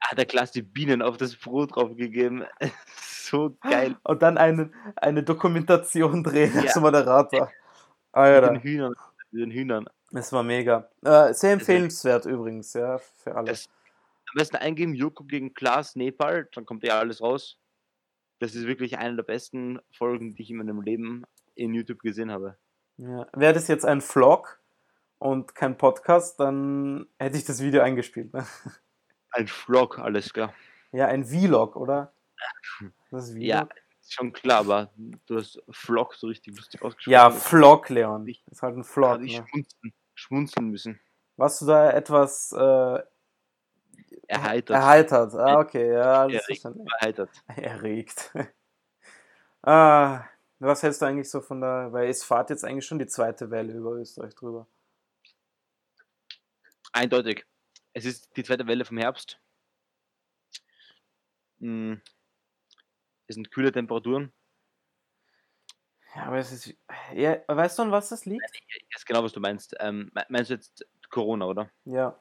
Hat 0.00 0.18
der 0.18 0.26
Klaas 0.26 0.50
die 0.52 0.62
Bienen 0.62 1.02
auf 1.02 1.16
das 1.16 1.36
Brot 1.36 1.74
draufgegeben. 1.76 2.44
so 2.96 3.56
geil. 3.62 3.96
und 4.04 4.22
dann 4.22 4.36
eine, 4.38 4.70
eine 4.96 5.22
Dokumentation 5.22 6.22
drehen 6.22 6.56
als 6.58 6.74
Ja. 6.74 6.80
Moderator. 6.80 7.46
Mit 7.46 7.54
Alter, 8.12 8.48
den 8.52 8.60
Hühnern. 8.62 8.94
Mit 9.30 9.42
den 9.42 9.50
Hühnern. 9.50 9.86
das 10.12 10.32
war 10.32 10.42
mega. 10.42 10.88
Äh, 11.04 11.32
sehr 11.34 11.52
empfehlenswert 11.54 12.26
übrigens, 12.26 12.72
ja, 12.74 12.98
für 12.98 13.34
alle. 13.34 13.46
Das, 13.48 13.66
am 14.32 14.38
besten 14.38 14.56
eingeben, 14.56 14.94
Joko 14.94 15.24
gegen 15.24 15.54
Klaas, 15.54 15.96
Nepal, 15.96 16.48
dann 16.54 16.64
kommt 16.66 16.84
ja 16.84 16.98
alles 16.98 17.20
raus. 17.20 17.58
Das 18.40 18.54
ist 18.54 18.66
wirklich 18.66 18.98
eine 18.98 19.16
der 19.16 19.22
besten 19.22 19.78
Folgen, 19.92 20.34
die 20.34 20.42
ich 20.42 20.50
in 20.50 20.56
meinem 20.58 20.82
Leben 20.82 21.24
in 21.54 21.72
YouTube 21.72 22.00
gesehen 22.00 22.30
habe. 22.30 22.56
Ja. 22.96 23.26
Wäre 23.32 23.52
das 23.52 23.68
jetzt 23.68 23.84
ein 23.84 24.00
Vlog 24.00 24.60
und 25.18 25.54
kein 25.54 25.76
Podcast, 25.76 26.38
dann 26.38 27.06
hätte 27.18 27.36
ich 27.36 27.44
das 27.44 27.60
Video 27.60 27.82
eingespielt. 27.82 28.32
Ne? 28.32 28.46
Ein 29.30 29.48
Vlog, 29.48 29.98
alles 29.98 30.32
klar. 30.32 30.54
Ja, 30.92 31.06
ein 31.06 31.24
Vlog, 31.24 31.74
oder? 31.76 32.12
Das 33.10 33.30
ist 33.30 33.36
ja, 33.38 33.68
schon 34.08 34.32
klar, 34.32 34.60
aber 34.60 34.92
du 35.26 35.38
hast 35.38 35.60
Vlog 35.70 36.14
so 36.14 36.28
richtig 36.28 36.56
lustig 36.56 36.82
ausgesprochen. 36.82 37.12
Ja, 37.12 37.30
Vlog, 37.30 37.88
Leon. 37.88 38.26
Das 38.26 38.36
ist 38.52 38.62
halt 38.62 38.76
ein 38.76 38.84
Vlog. 38.84 39.20
Ich 39.22 39.38
ne? 39.38 39.46
schmunzeln, 39.48 39.94
schmunzeln 40.14 40.68
müssen. 40.68 41.00
Warst 41.36 41.62
du 41.62 41.66
da 41.66 41.90
etwas 41.90 42.52
äh, 42.52 42.98
erheitert? 44.28 44.76
Erheitert, 44.76 45.34
ah, 45.34 45.58
okay, 45.58 45.92
ja. 45.92 46.28
Erregt, 46.28 46.64
erheitert. 47.00 47.30
Erregt. 47.56 48.32
ah, 49.62 50.24
was 50.58 50.82
hältst 50.82 51.02
du 51.02 51.06
eigentlich 51.06 51.30
so 51.30 51.40
von 51.40 51.60
der, 51.60 51.92
weil 51.92 52.08
es 52.08 52.24
fahrt 52.24 52.50
jetzt 52.50 52.64
eigentlich 52.64 52.86
schon 52.86 52.98
die 52.98 53.06
zweite 53.06 53.50
Welle 53.50 53.72
über 53.72 53.92
Österreich 53.92 54.34
drüber. 54.34 54.66
Eindeutig. 56.92 57.44
Es 57.92 58.04
ist 58.04 58.36
die 58.36 58.44
zweite 58.44 58.66
Welle 58.66 58.84
vom 58.84 58.98
Herbst. 58.98 59.40
Hm. 61.60 62.00
Es 63.26 63.34
sind 63.34 63.50
kühle 63.50 63.72
Temperaturen. 63.72 64.32
Ja, 66.14 66.26
aber 66.26 66.38
es 66.38 66.52
ist. 66.52 66.74
Ja, 67.14 67.38
weißt 67.48 67.78
du, 67.78 67.82
an 67.82 67.90
was 67.90 68.10
das 68.10 68.24
liegt? 68.26 68.44
Ich 68.52 68.94
weiß 68.94 69.04
genau, 69.04 69.24
was 69.24 69.32
du 69.32 69.40
meinst. 69.40 69.74
Ähm, 69.80 70.12
meinst 70.28 70.50
du 70.50 70.54
jetzt 70.54 70.86
Corona, 71.10 71.46
oder? 71.46 71.70
Ja. 71.84 72.18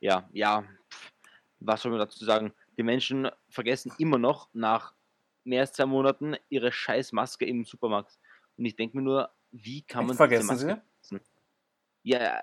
Ja, 0.00 0.28
ja. 0.32 0.64
Was 1.60 1.82
soll 1.82 1.90
man 1.90 2.00
dazu 2.00 2.24
sagen? 2.24 2.54
Die 2.76 2.82
Menschen 2.82 3.30
vergessen 3.48 3.92
immer 3.98 4.18
noch 4.18 4.48
nach 4.52 4.94
mehr 5.44 5.62
als 5.62 5.72
zwei 5.72 5.86
Monaten 5.86 6.36
ihre 6.48 6.72
scheiß 6.72 7.12
Maske 7.12 7.44
im 7.44 7.64
Supermarkt. 7.64 8.18
Und 8.56 8.64
ich 8.64 8.76
denke 8.76 8.96
mir 8.96 9.02
nur, 9.02 9.30
wie 9.52 9.82
kann 9.82 10.06
man 10.06 10.16
vergessen 10.16 10.48
diese 10.50 10.66
Maske 10.66 10.82
sie? 11.00 11.20
Ja, 12.02 12.40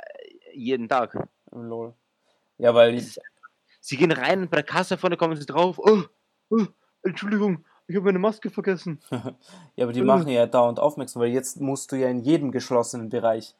jeden 0.54 0.90
Tag. 0.90 1.16
Oh, 1.52 1.60
lol. 1.60 1.94
Ja, 2.58 2.74
weil 2.74 2.96
ich... 2.96 3.20
Sie 3.80 3.98
gehen 3.98 4.12
rein 4.12 4.48
bei 4.48 4.58
der 4.58 4.64
Kasse 4.64 4.98
vorne 4.98 5.18
kommen 5.18 5.36
sie 5.36 5.46
drauf. 5.46 5.80
Oh, 5.80 6.04
oh 6.50 6.66
Entschuldigung, 7.04 7.66
ich 7.88 7.96
habe 7.96 8.06
meine 8.06 8.20
Maske 8.20 8.50
vergessen. 8.50 9.00
ja, 9.76 9.86
aber 9.86 9.92
die 9.92 10.04
machen 10.04 10.28
ja 10.28 10.46
dauernd 10.46 10.80
aufmerksam, 10.80 11.22
weil 11.22 11.32
jetzt 11.32 11.60
musst 11.60 11.92
du 11.92 11.96
ja 11.96 12.08
in 12.08 12.20
jedem 12.20 12.52
geschlossenen 12.52 13.10
Bereich 13.10 13.56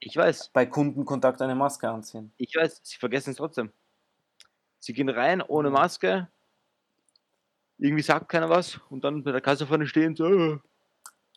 ich 0.00 0.16
weiß. 0.16 0.50
bei 0.52 0.66
Kundenkontakt 0.66 1.42
eine 1.42 1.54
Maske 1.54 1.88
anziehen. 1.88 2.32
Ich 2.36 2.56
weiß, 2.56 2.80
sie 2.82 2.96
vergessen 2.96 3.30
es 3.30 3.36
trotzdem. 3.36 3.72
Sie 4.78 4.92
gehen 4.92 5.08
rein 5.08 5.42
ohne 5.42 5.70
Maske, 5.70 6.28
irgendwie 7.78 8.02
sagt 8.02 8.28
keiner 8.28 8.48
was 8.48 8.80
und 8.90 9.04
dann 9.04 9.22
bei 9.22 9.32
der 9.32 9.40
Kasse 9.40 9.66
vorne 9.66 9.86
stehen 9.86 10.16
so. 10.16 10.26
Äh, 10.26 10.58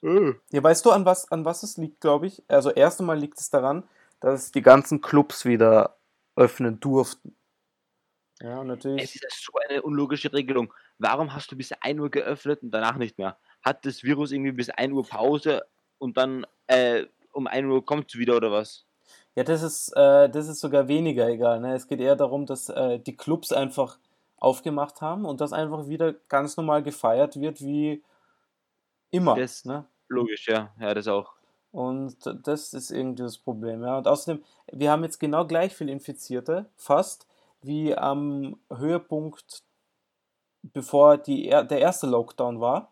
äh. 0.01 0.35
Ja, 0.51 0.63
weißt 0.63 0.85
du, 0.85 0.91
an 0.91 1.05
was, 1.05 1.31
an 1.31 1.45
was 1.45 1.63
es 1.63 1.77
liegt, 1.77 2.01
glaube 2.01 2.27
ich? 2.27 2.43
Also, 2.47 2.71
erst 2.71 2.99
einmal 2.99 3.19
liegt 3.19 3.39
es 3.39 3.49
daran, 3.49 3.83
dass 4.19 4.51
die 4.51 4.61
ganzen 4.61 5.01
Clubs 5.01 5.45
wieder 5.45 5.97
öffnen 6.35 6.79
durften. 6.79 7.35
Ja, 8.41 8.63
natürlich. 8.63 9.03
Es 9.03 9.15
ist 9.15 9.45
so 9.45 9.51
eine 9.67 9.81
unlogische 9.81 10.31
Regelung. 10.31 10.73
Warum 10.97 11.33
hast 11.33 11.51
du 11.51 11.57
bis 11.57 11.73
1 11.73 11.99
Uhr 11.99 12.09
geöffnet 12.09 12.63
und 12.63 12.71
danach 12.71 12.95
nicht 12.95 13.17
mehr? 13.17 13.37
Hat 13.61 13.85
das 13.85 14.03
Virus 14.03 14.31
irgendwie 14.31 14.53
bis 14.53 14.69
1 14.69 14.93
Uhr 14.93 15.05
Pause 15.05 15.65
und 15.97 16.15
dann 16.15 16.45
äh, 16.67 17.05
um 17.33 17.47
1 17.47 17.67
Uhr 17.67 17.85
kommt 17.85 18.09
es 18.09 18.17
wieder 18.17 18.37
oder 18.37 18.51
was? 18.51 18.85
Ja, 19.35 19.43
das 19.43 19.61
ist, 19.61 19.89
äh, 19.95 20.29
das 20.29 20.47
ist 20.47 20.61
sogar 20.61 20.87
weniger 20.87 21.27
egal. 21.27 21.59
Ne? 21.59 21.75
Es 21.75 21.87
geht 21.87 21.99
eher 21.99 22.15
darum, 22.15 22.45
dass 22.45 22.69
äh, 22.69 22.99
die 22.99 23.15
Clubs 23.15 23.51
einfach 23.51 23.97
aufgemacht 24.39 25.01
haben 25.01 25.25
und 25.25 25.41
das 25.41 25.53
einfach 25.53 25.87
wieder 25.87 26.13
ganz 26.13 26.57
normal 26.57 26.83
gefeiert 26.83 27.39
wird 27.39 27.61
wie 27.61 28.03
immer. 29.11 29.35
Das, 29.35 29.65
ne? 29.65 29.85
Logisch, 30.07 30.47
ja. 30.47 30.71
Ja, 30.79 30.93
das 30.93 31.07
auch. 31.07 31.33
Und 31.71 32.17
das 32.43 32.73
ist 32.73 32.91
irgendwie 32.91 33.23
das 33.23 33.37
Problem. 33.37 33.83
Ja. 33.83 33.97
Und 33.97 34.07
außerdem, 34.07 34.43
wir 34.71 34.91
haben 34.91 35.03
jetzt 35.03 35.19
genau 35.19 35.45
gleich 35.45 35.75
viel 35.75 35.89
Infizierte, 35.89 36.69
fast, 36.75 37.27
wie 37.61 37.95
am 37.95 38.59
Höhepunkt, 38.73 39.63
bevor 40.61 41.17
die, 41.17 41.49
der 41.49 41.79
erste 41.79 42.07
Lockdown 42.07 42.59
war. 42.59 42.91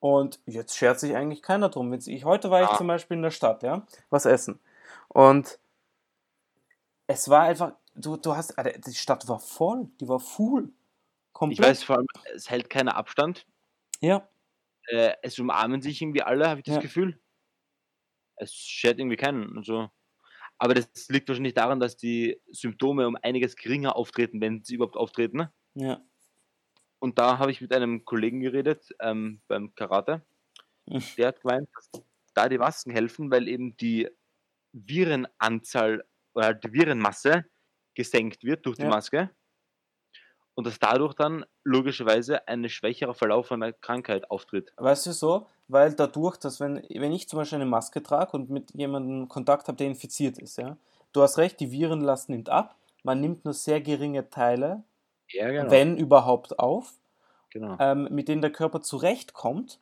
Und 0.00 0.40
jetzt 0.46 0.76
schert 0.76 1.00
sich 1.00 1.16
eigentlich 1.16 1.42
keiner 1.42 1.68
drum. 1.68 1.92
Ich, 1.92 2.24
heute 2.24 2.50
war 2.50 2.62
ich 2.62 2.68
ah. 2.68 2.76
zum 2.76 2.86
Beispiel 2.86 3.16
in 3.16 3.22
der 3.22 3.30
Stadt, 3.32 3.62
ja, 3.62 3.84
was 4.10 4.26
essen. 4.26 4.60
Und 5.08 5.58
es 7.08 7.28
war 7.28 7.42
einfach, 7.42 7.72
du, 7.98 8.16
du 8.16 8.34
hast, 8.34 8.54
die 8.86 8.94
Stadt 8.94 9.28
war 9.28 9.40
voll, 9.40 9.88
die 10.00 10.08
war 10.08 10.20
full. 10.20 10.72
Komplett. 11.32 11.58
Ich 11.58 11.64
weiß 11.64 11.82
vor 11.84 11.96
allem, 11.96 12.06
es 12.34 12.50
hält 12.50 12.70
keiner 12.70 12.96
Abstand. 12.96 13.46
Ja. 14.00 14.28
Äh, 14.86 15.14
es 15.22 15.38
umarmen 15.38 15.82
sich 15.82 16.00
irgendwie 16.00 16.22
alle, 16.22 16.48
habe 16.48 16.60
ich 16.60 16.64
das 16.64 16.76
ja. 16.76 16.80
Gefühl. 16.80 17.20
Es 18.36 18.54
schert 18.54 18.98
irgendwie 18.98 19.16
keinen 19.16 19.56
und 19.56 19.66
so. 19.66 19.90
Aber 20.58 20.74
das 20.74 21.08
liegt 21.08 21.28
wahrscheinlich 21.28 21.54
daran, 21.54 21.78
dass 21.78 21.96
die 21.96 22.40
Symptome 22.50 23.06
um 23.06 23.16
einiges 23.22 23.54
geringer 23.54 23.94
auftreten, 23.94 24.40
wenn 24.40 24.64
sie 24.64 24.74
überhaupt 24.74 24.96
auftreten. 24.96 25.48
Ja. 25.74 26.02
Und 26.98 27.18
da 27.18 27.38
habe 27.38 27.52
ich 27.52 27.60
mit 27.60 27.72
einem 27.72 28.04
Kollegen 28.04 28.40
geredet 28.40 28.88
ähm, 29.00 29.40
beim 29.46 29.74
Karate. 29.76 30.22
Hm. 30.88 31.02
Der 31.16 31.28
hat 31.28 31.40
gemeint, 31.42 31.68
dass 31.74 32.02
da 32.34 32.48
die 32.48 32.58
Masken 32.58 32.90
helfen, 32.90 33.30
weil 33.30 33.46
eben 33.46 33.76
die 33.76 34.08
Virenanzahl 34.72 36.04
oder 36.34 36.54
die 36.54 36.72
Virenmasse 36.72 37.44
gesenkt 37.98 38.44
wird 38.44 38.64
durch 38.64 38.76
die 38.76 38.84
ja. 38.84 38.88
Maske 38.88 39.28
und 40.54 40.66
dass 40.66 40.78
dadurch 40.78 41.14
dann 41.14 41.44
logischerweise 41.64 42.46
ein 42.46 42.68
schwächerer 42.68 43.12
Verlauf 43.14 43.50
einer 43.50 43.72
Krankheit 43.72 44.30
auftritt. 44.30 44.72
Weißt 44.76 45.06
du 45.06 45.12
so? 45.12 45.46
Weil 45.66 45.94
dadurch, 45.94 46.36
dass 46.36 46.60
wenn, 46.60 46.76
wenn 46.88 47.12
ich 47.12 47.28
zum 47.28 47.40
Beispiel 47.40 47.56
eine 47.56 47.66
Maske 47.66 48.00
trage 48.00 48.36
und 48.36 48.50
mit 48.50 48.72
jemandem 48.72 49.26
Kontakt 49.26 49.66
habe, 49.66 49.76
der 49.76 49.88
infiziert 49.88 50.38
ist, 50.38 50.58
ja, 50.58 50.76
du 51.12 51.22
hast 51.22 51.38
recht, 51.38 51.58
die 51.58 51.72
Virenlast 51.72 52.28
nimmt 52.28 52.50
ab, 52.50 52.76
man 53.02 53.20
nimmt 53.20 53.44
nur 53.44 53.54
sehr 53.54 53.80
geringe 53.80 54.30
Teile, 54.30 54.84
ja, 55.30 55.50
genau. 55.50 55.70
wenn 55.72 55.96
überhaupt, 55.96 56.60
auf, 56.60 56.92
genau. 57.50 57.76
ähm, 57.80 58.06
mit 58.12 58.28
denen 58.28 58.42
der 58.42 58.52
Körper 58.52 58.80
zurechtkommt 58.80 59.80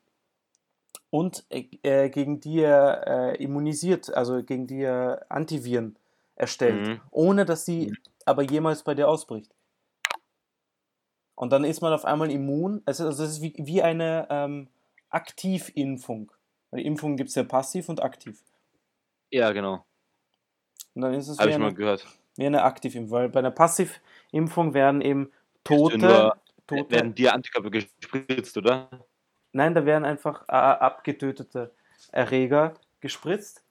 und 1.10 1.44
äh, 1.50 1.64
äh 1.82 2.08
gegen 2.08 2.40
die 2.40 2.60
er 2.60 3.06
äh, 3.06 3.42
immunisiert, 3.42 4.14
also 4.14 4.42
gegen 4.42 4.66
die 4.66 4.80
er 4.80 5.26
Antiviren 5.28 5.96
erstellt, 6.36 6.86
mhm. 6.86 7.00
ohne 7.10 7.44
dass 7.44 7.64
sie 7.64 7.92
aber 8.24 8.42
jemals 8.42 8.82
bei 8.84 8.94
dir 8.94 9.08
ausbricht. 9.08 9.52
Und 11.34 11.52
dann 11.52 11.64
ist 11.64 11.82
man 11.82 11.92
auf 11.92 12.04
einmal 12.04 12.30
immun. 12.30 12.82
Also, 12.86 13.04
das 13.04 13.20
ist 13.20 13.42
wie, 13.42 13.54
wie 13.58 13.82
eine 13.82 14.26
ähm, 14.30 14.68
Aktivimpfung. 15.10 16.32
Weil 16.70 16.80
Impfungen 16.80 17.16
gibt 17.16 17.28
es 17.28 17.34
ja 17.34 17.44
passiv 17.44 17.88
und 17.88 18.02
aktiv. 18.02 18.42
Ja, 19.30 19.52
genau. 19.52 19.84
Und 20.94 21.02
dann 21.02 21.14
ist 21.14 21.28
es 21.28 21.38
Habe 21.38 21.50
ich 21.50 21.56
eine, 21.56 21.64
mal 21.64 21.74
gehört. 21.74 22.06
Wie 22.36 22.46
eine 22.46 22.62
Aktivimpfung. 22.62 23.10
Weil 23.10 23.28
bei 23.28 23.40
einer 23.40 23.50
Passivimpfung 23.50 24.72
werden 24.72 25.02
eben 25.02 25.30
Tote, 25.62 25.98
nur, 25.98 26.36
Tote. 26.66 26.90
Werden 26.90 27.14
dir 27.14 27.34
Antikörper 27.34 27.70
gespritzt, 27.70 28.56
oder? 28.56 28.88
Nein, 29.52 29.74
da 29.74 29.84
werden 29.84 30.04
einfach 30.04 30.42
äh, 30.48 30.52
abgetötete 30.52 31.74
Erreger 32.12 32.74
gespritzt 33.00 33.62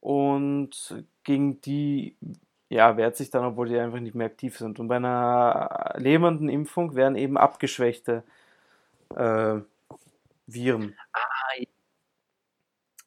und 0.00 1.04
gegen 1.28 1.60
die 1.60 2.16
ja, 2.70 2.96
wehrt 2.96 3.16
sich 3.16 3.30
dann, 3.30 3.44
obwohl 3.44 3.68
die 3.68 3.78
einfach 3.78 4.00
nicht 4.00 4.14
mehr 4.14 4.26
aktiv 4.26 4.56
sind. 4.58 4.80
Und 4.80 4.88
bei 4.88 4.96
einer 4.96 5.94
lebenden 5.96 6.48
Impfung 6.48 6.94
werden 6.94 7.16
eben 7.16 7.36
abgeschwächte 7.36 8.24
äh, 9.14 9.60
Viren. 10.46 10.94
Ah, 11.12 11.18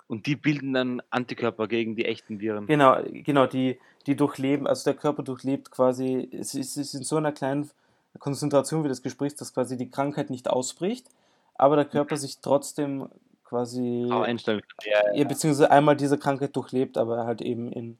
und 0.07 0.25
die 0.25 0.35
bilden 0.35 0.73
dann 0.73 1.01
Antikörper 1.09 1.67
gegen 1.67 1.95
die 1.95 2.05
echten 2.05 2.41
Viren. 2.41 2.67
Genau, 2.67 2.97
genau, 3.11 3.47
die, 3.47 3.79
die 4.07 4.15
durchleben, 4.15 4.67
also 4.67 4.83
der 4.83 4.99
Körper 4.99 5.23
durchlebt 5.23 5.71
quasi, 5.71 6.29
es 6.33 6.53
ist, 6.53 6.75
in 6.93 7.03
so 7.03 7.15
einer 7.15 7.31
kleinen 7.31 7.71
Konzentration 8.19 8.83
wie 8.83 8.89
das 8.89 9.01
Gespräch, 9.01 9.35
dass 9.35 9.53
quasi 9.53 9.77
die 9.77 9.89
Krankheit 9.89 10.29
nicht 10.29 10.49
ausbricht, 10.49 11.07
aber 11.55 11.77
der 11.77 11.85
Körper 11.85 12.17
sich 12.17 12.39
trotzdem 12.39 13.07
quasi 13.45 14.09
einstellen 14.11 14.61
ja, 14.83 15.13
ja. 15.13 15.23
beziehungsweise 15.23 15.71
einmal 15.71 15.95
diese 15.95 16.17
Krankheit 16.17 16.55
durchlebt, 16.57 16.97
aber 16.97 17.25
halt 17.25 17.41
eben 17.41 17.71
in, 17.71 17.97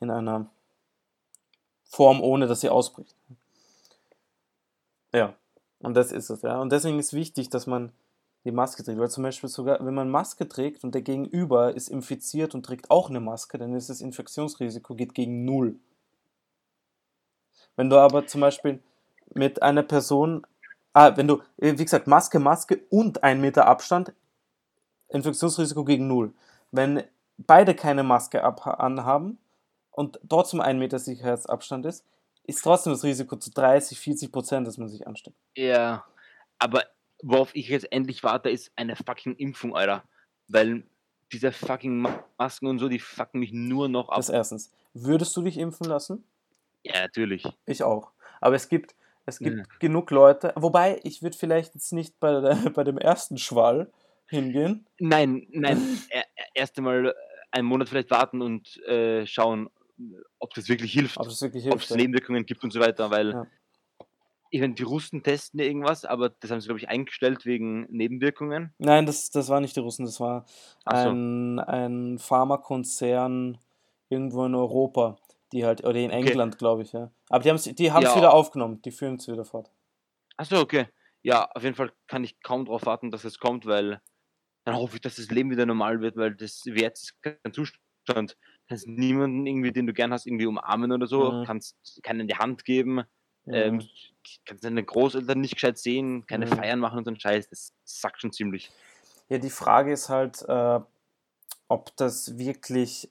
in 0.00 0.10
einer 0.10 0.46
Form, 1.84 2.20
ohne 2.20 2.46
dass 2.46 2.60
sie 2.60 2.68
ausbricht. 2.68 3.14
Ja, 5.12 5.34
und 5.80 5.94
das 5.94 6.12
ist 6.12 6.30
es, 6.30 6.42
ja. 6.42 6.60
Und 6.60 6.70
deswegen 6.72 6.98
ist 6.98 7.12
wichtig, 7.12 7.50
dass 7.50 7.66
man 7.66 7.92
die 8.44 8.52
Maske 8.52 8.82
trägt, 8.82 8.98
weil 8.98 9.10
zum 9.10 9.24
Beispiel 9.24 9.48
sogar, 9.48 9.84
wenn 9.84 9.94
man 9.94 10.08
Maske 10.10 10.48
trägt 10.48 10.84
und 10.84 10.94
der 10.94 11.02
Gegenüber 11.02 11.74
ist 11.74 11.88
infiziert 11.88 12.54
und 12.54 12.64
trägt 12.64 12.90
auch 12.90 13.10
eine 13.10 13.20
Maske, 13.20 13.58
dann 13.58 13.74
ist 13.74 13.90
das 13.90 14.00
Infektionsrisiko 14.00 14.94
geht 14.94 15.14
gegen 15.14 15.44
null. 15.44 15.76
Wenn 17.76 17.90
du 17.90 17.98
aber 17.98 18.26
zum 18.26 18.40
Beispiel 18.40 18.82
mit 19.34 19.62
einer 19.62 19.82
Person 19.82 20.46
Ah, 20.92 21.16
wenn 21.16 21.28
du, 21.28 21.40
äh, 21.58 21.78
wie 21.78 21.84
gesagt, 21.84 22.06
Maske, 22.06 22.40
Maske 22.40 22.80
und 22.90 23.22
ein 23.22 23.40
Meter 23.40 23.66
Abstand, 23.66 24.12
Infektionsrisiko 25.08 25.84
gegen 25.84 26.08
null. 26.08 26.32
Wenn 26.72 27.02
beide 27.38 27.74
keine 27.74 28.02
Maske 28.02 28.42
anhaben 28.44 29.38
und 29.92 30.18
trotzdem 30.28 30.60
ein 30.60 30.78
Meter 30.78 30.98
Sicherheitsabstand 30.98 31.86
ist, 31.86 32.04
ist 32.44 32.62
trotzdem 32.62 32.92
das 32.92 33.04
Risiko 33.04 33.36
zu 33.36 33.50
30, 33.50 33.98
40 33.98 34.32
Prozent, 34.32 34.66
dass 34.66 34.78
man 34.78 34.88
sich 34.88 35.06
ansteckt. 35.06 35.36
Ja, 35.56 36.04
aber 36.58 36.84
worauf 37.22 37.54
ich 37.54 37.68
jetzt 37.68 37.92
endlich 37.92 38.22
warte, 38.24 38.50
ist 38.50 38.72
eine 38.76 38.96
fucking 38.96 39.36
Impfung, 39.36 39.76
Alter. 39.76 40.04
Weil 40.48 40.82
diese 41.32 41.52
fucking 41.52 42.08
Masken 42.38 42.66
und 42.66 42.78
so, 42.80 42.88
die 42.88 42.98
fucken 42.98 43.38
mich 43.40 43.52
nur 43.52 43.88
noch 43.88 44.08
ab. 44.08 44.16
Das 44.16 44.30
erstens. 44.30 44.72
Würdest 44.94 45.36
du 45.36 45.42
dich 45.42 45.58
impfen 45.58 45.86
lassen? 45.86 46.24
Ja, 46.82 47.02
natürlich. 47.02 47.44
Ich 47.66 47.82
auch. 47.84 48.10
Aber 48.40 48.56
es 48.56 48.68
gibt, 48.68 48.94
es 49.26 49.38
gibt 49.38 49.58
Ja. 49.58 49.64
genug 49.78 50.10
Leute, 50.10 50.52
wobei 50.56 50.98
ich 51.04 51.22
würde 51.22 51.36
vielleicht 51.36 51.74
jetzt 51.74 51.92
nicht 51.92 52.18
bei, 52.18 52.40
der, 52.40 52.54
bei 52.74 52.82
dem 52.84 52.98
ersten 52.98 53.38
Schwall 53.38 53.92
hingehen. 54.26 54.86
Nein, 54.98 55.46
nein, 55.50 55.80
er, 56.08 56.24
er- 56.34 56.46
erst 56.54 56.78
einmal 56.78 57.14
einen 57.52 57.66
Monat 57.68 57.88
vielleicht 57.88 58.10
warten 58.10 58.42
und 58.42 58.78
äh, 58.86 59.26
schauen, 59.26 59.68
ob 60.38 60.54
das 60.54 60.68
wirklich 60.68 60.92
hilft, 60.92 61.16
Ob 61.18 61.24
das 61.26 61.40
wirklich 61.42 61.64
hilft. 61.64 61.84
es 61.84 61.90
ja. 61.90 61.96
Nebenwirkungen 61.96 62.46
gibt 62.46 62.62
und 62.64 62.72
so 62.72 62.80
weiter, 62.80 63.10
weil 63.10 63.32
Ja. 63.32 63.46
ich 64.50 64.60
meine, 64.60 64.74
die 64.74 64.82
Russen 64.82 65.22
testen 65.22 65.60
irgendwas, 65.60 66.04
aber 66.04 66.30
das 66.30 66.50
haben 66.50 66.60
sie, 66.60 66.66
glaube 66.66 66.80
ich, 66.80 66.88
eingestellt 66.88 67.46
wegen 67.46 67.82
Nebenwirkungen. 67.90 68.74
Nein, 68.78 69.06
das, 69.06 69.30
das 69.30 69.48
war 69.48 69.60
nicht 69.60 69.76
die 69.76 69.80
Russen, 69.80 70.04
das 70.06 70.18
war 70.20 70.44
so. 70.46 70.92
ein, 70.92 71.58
ein 71.60 72.18
Pharmakonzern 72.18 73.58
irgendwo 74.08 74.44
in 74.44 74.54
Europa, 74.54 75.18
die 75.52 75.64
halt, 75.64 75.84
oder 75.84 75.94
in 75.98 76.10
Okay. 76.10 76.28
England, 76.28 76.58
glaube 76.58 76.82
ich, 76.82 76.92
ja. 76.92 77.12
Aber 77.28 77.42
die 77.44 77.48
haben 77.48 77.56
es 77.56 77.64
die 77.64 77.92
haben's 77.92 78.08
Ja. 78.08 78.16
wieder 78.16 78.32
aufgenommen, 78.34 78.82
die 78.82 78.90
führen 78.90 79.16
es 79.16 79.28
wieder 79.28 79.44
fort. 79.44 79.70
Achso, 80.36 80.60
okay. 80.60 80.88
Ja, 81.22 81.48
auf 81.54 81.62
jeden 81.62 81.76
Fall 81.76 81.92
kann 82.08 82.24
ich 82.24 82.40
kaum 82.42 82.64
darauf 82.64 82.86
warten, 82.86 83.10
dass 83.10 83.24
es 83.24 83.38
kommt, 83.38 83.66
weil 83.66 84.00
dann 84.64 84.74
hoffe 84.76 84.96
ich, 84.96 85.00
dass 85.02 85.16
das 85.16 85.30
Leben 85.30 85.50
wieder 85.50 85.66
normal 85.66 86.00
wird, 86.00 86.16
weil 86.16 86.34
das 86.34 86.62
wäre 86.66 86.80
jetzt 86.80 87.14
kein 87.22 87.52
Zustand. 87.52 88.36
Kannst 88.70 88.86
niemanden 88.86 89.44
irgendwie, 89.46 89.72
den 89.72 89.88
du 89.88 89.92
gern 89.92 90.12
hast, 90.12 90.26
irgendwie 90.26 90.46
umarmen 90.46 90.92
oder 90.92 91.08
so, 91.08 91.32
Mhm. 91.32 91.44
kannst 91.44 91.76
keinen 92.04 92.20
in 92.20 92.28
die 92.28 92.36
Hand 92.36 92.64
geben, 92.64 93.02
Ja. 93.46 93.64
ähm, 93.64 93.82
kannst 94.46 94.62
deine 94.62 94.84
Großeltern 94.84 95.40
nicht 95.40 95.54
gescheit 95.54 95.76
sehen, 95.76 96.24
keine 96.24 96.46
Mhm. 96.46 96.50
Feiern 96.50 96.78
machen 96.78 96.98
und 96.98 97.04
so 97.04 97.10
einen 97.10 97.18
Scheiß, 97.18 97.48
das 97.48 97.72
sagt 97.84 98.20
schon 98.20 98.32
ziemlich. 98.32 98.70
Ja, 99.28 99.38
die 99.38 99.50
Frage 99.50 99.92
ist 99.92 100.08
halt, 100.08 100.42
äh, 100.48 100.78
ob 101.66 101.96
das 101.96 102.38
wirklich 102.38 103.10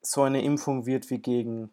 so 0.00 0.22
eine 0.22 0.42
Impfung 0.42 0.86
wird 0.86 1.10
wie 1.10 1.18
gegen, 1.18 1.70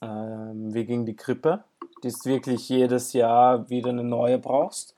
ähm, 0.00 0.72
wie 0.72 0.86
gegen 0.86 1.04
die 1.04 1.16
Grippe, 1.16 1.64
die 2.02 2.08
du 2.08 2.24
wirklich 2.24 2.66
jedes 2.70 3.12
Jahr 3.12 3.68
wieder 3.68 3.90
eine 3.90 4.04
neue 4.04 4.38
brauchst, 4.38 4.96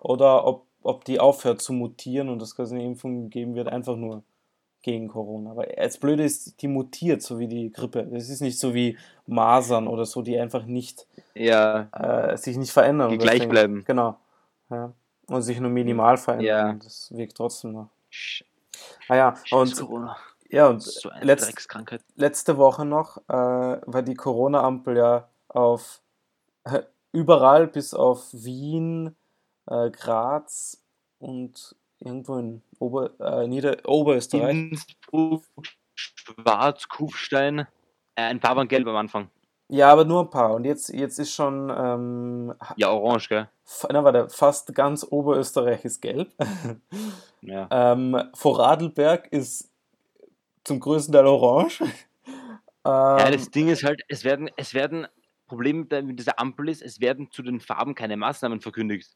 oder 0.00 0.46
ob, 0.46 0.68
ob 0.82 1.04
die 1.04 1.18
aufhört 1.18 1.60
zu 1.60 1.72
mutieren 1.72 2.28
und 2.28 2.40
es 2.42 2.54
quasi 2.54 2.76
eine 2.76 2.84
Impfung 2.84 3.28
geben 3.28 3.56
wird, 3.56 3.66
einfach 3.66 3.96
nur 3.96 4.22
gegen 4.86 5.08
Corona. 5.08 5.50
Aber 5.50 5.66
das 5.66 5.98
Blöde 5.98 6.22
ist, 6.22 6.62
die 6.62 6.68
mutiert, 6.68 7.20
so 7.20 7.40
wie 7.40 7.48
die 7.48 7.72
Grippe. 7.72 8.06
Das 8.06 8.28
ist 8.28 8.40
nicht 8.40 8.56
so 8.56 8.72
wie 8.72 8.96
Masern 9.26 9.88
oder 9.88 10.06
so, 10.06 10.22
die 10.22 10.38
einfach 10.38 10.64
nicht, 10.64 11.08
Ja, 11.34 11.88
äh, 11.90 12.36
sich 12.36 12.56
nicht 12.56 12.70
verändern. 12.70 13.10
Die 13.10 13.18
gleich 13.18 13.48
bleiben. 13.48 13.82
Genau. 13.84 14.16
Ja. 14.70 14.92
Und 15.26 15.42
sich 15.42 15.58
nur 15.58 15.70
minimal 15.70 16.16
verändern. 16.16 16.46
Ja. 16.46 16.72
Das 16.74 17.12
wirkt 17.12 17.36
trotzdem 17.36 17.72
noch. 17.72 17.88
Ah 19.08 19.16
ja, 19.16 19.34
und, 19.50 19.76
Corona. 19.76 20.16
ja, 20.50 20.68
und 20.68 20.80
So 20.84 21.10
letzt, 21.20 21.68
letzte 22.14 22.56
Woche 22.56 22.84
noch 22.84 23.16
äh, 23.28 23.32
war 23.32 24.02
die 24.02 24.14
Corona-Ampel 24.14 24.96
ja 24.98 25.28
auf 25.48 26.00
äh, 26.62 26.82
überall 27.10 27.66
bis 27.66 27.92
auf 27.92 28.28
Wien, 28.32 29.16
äh, 29.66 29.90
Graz 29.90 30.80
und 31.18 31.74
irgendwo 32.00 32.36
in 32.36 32.62
Ober, 32.78 33.10
äh, 33.20 33.46
Nieder 33.46 33.76
Oberösterreich. 33.86 34.50
Innsbruck, 34.56 35.44
Schwarz, 35.94 36.88
Kufstein, 36.88 37.60
äh, 37.60 38.22
ein 38.22 38.40
paar 38.40 38.56
waren 38.56 38.68
gelb 38.68 38.86
am 38.86 38.96
Anfang. 38.96 39.28
Ja, 39.68 39.90
aber 39.90 40.04
nur 40.04 40.22
ein 40.22 40.30
paar. 40.30 40.54
Und 40.54 40.64
jetzt, 40.64 40.90
jetzt 40.90 41.18
ist 41.18 41.32
schon, 41.34 41.72
ähm, 41.76 42.54
Ja, 42.76 42.90
orange, 42.90 43.28
gell? 43.28 43.48
na, 43.90 44.04
warte, 44.04 44.28
fast 44.28 44.72
ganz 44.74 45.04
Oberösterreich 45.08 45.84
ist 45.84 46.00
gelb. 46.00 46.32
Ja. 47.42 47.68
ähm, 47.70 48.20
Vorarlberg 48.34 49.28
ist 49.32 49.70
zum 50.64 50.80
größten 50.80 51.12
Teil 51.12 51.26
orange. 51.26 51.80
Ja, 52.84 53.26
Ähm, 53.26 53.32
das 53.32 53.50
Ding 53.50 53.68
ist 53.68 53.82
halt, 53.82 54.02
es 54.06 54.22
werden, 54.22 54.48
es 54.56 54.72
werden, 54.72 55.08
Problem 55.48 55.88
mit 55.90 56.18
dieser 56.20 56.38
Ampel 56.38 56.68
ist, 56.68 56.82
es 56.82 57.00
werden 57.00 57.30
zu 57.32 57.42
den 57.42 57.58
Farben 57.60 57.96
keine 57.96 58.16
Maßnahmen 58.16 58.60
verkündigt. 58.60 59.10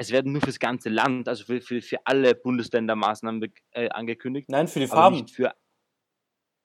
Es 0.00 0.12
werden 0.12 0.30
nur 0.32 0.40
fürs 0.40 0.60
ganze 0.60 0.90
Land, 0.90 1.28
also 1.28 1.44
für, 1.44 1.60
für, 1.60 1.82
für 1.82 1.98
alle 2.04 2.36
Bundesländer 2.36 2.94
Maßnahmen 2.94 3.52
äh, 3.72 3.88
angekündigt. 3.90 4.48
Nein, 4.48 4.68
für 4.68 4.78
die 4.78 4.86
Farben. 4.86 5.16
nicht 5.16 5.30
für. 5.34 5.52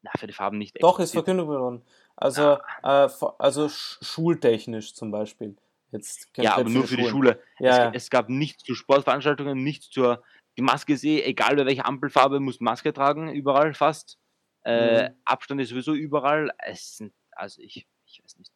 Na, 0.04 0.12
für 0.19 0.28
die 0.28 0.34
Farben 0.34 0.60
nicht. 0.60 0.78
Doch, 0.84 1.00
ist 1.00 1.13
verkündet 1.13 1.48
worden. 1.48 1.82
Also, 2.15 2.60
äh, 2.84 3.10
also 3.39 3.69
sch 3.69 3.98
schultechnisch 4.04 4.93
zum 4.93 5.10
Beispiel. 5.10 5.56
Jetzt 5.91 6.30
Ja, 6.38 6.58
aber 6.58 6.69
nur 6.69 6.86
für 6.86 6.96
die. 6.98 7.08
Schule. 7.08 7.41
Ja, 7.58 7.69
es, 7.69 7.78
ja. 7.78 7.91
es 7.93 8.10
gab 8.12 8.30
nichts 8.30 8.63
zu 8.63 8.76
Sportveranstaltungen, 8.76 9.63
nichts 9.63 9.89
zur. 9.89 10.22
Die 10.56 10.62
Maske 10.62 10.93
ist 10.93 11.04
eh, 11.04 11.24
egal 11.24 11.56
bei 11.56 11.65
welcher 11.65 11.88
Ampelfarbe, 11.88 12.39
muss 12.39 12.60
Maske 12.60 12.93
tragen, 12.93 13.30
überall 13.34 13.74
fast. 13.74 14.19
Äh, 14.63 15.10
Mhm. 15.10 15.15
Abstand 15.26 15.62
ist 15.62 15.69
sowieso 15.69 15.93
überall. 15.93 16.52
Es 16.60 16.98
sind, 16.98 17.13
also 17.32 17.60
ich, 17.63 17.88
ich 18.06 18.24
weiß 18.24 18.38
nicht. 18.38 18.52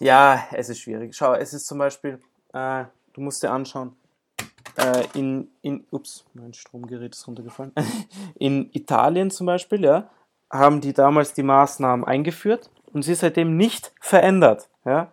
Ja, 0.00 0.46
es 0.52 0.68
ist 0.68 0.80
schwierig. 0.80 1.14
Schau, 1.16 1.32
es 1.32 1.54
ist 1.54 1.66
zum 1.66 1.78
Beispiel, 1.78 2.20
äh, 2.52 2.84
du 3.18 3.24
musst 3.24 3.42
dir 3.42 3.50
anschauen, 3.50 3.96
äh, 4.76 5.04
in, 5.14 5.48
in, 5.62 5.84
ups, 5.90 6.24
mein 6.34 6.54
Stromgerät 6.54 7.14
ist 7.14 7.26
runtergefallen. 7.26 7.72
In 8.38 8.70
Italien 8.72 9.32
zum 9.32 9.46
Beispiel, 9.46 9.82
ja, 9.84 10.08
haben 10.50 10.80
die 10.80 10.92
damals 10.92 11.34
die 11.34 11.42
Maßnahmen 11.42 12.06
eingeführt 12.06 12.70
und 12.92 13.02
sie 13.02 13.16
seitdem 13.16 13.56
nicht 13.56 13.92
verändert, 14.00 14.68
ja. 14.84 15.12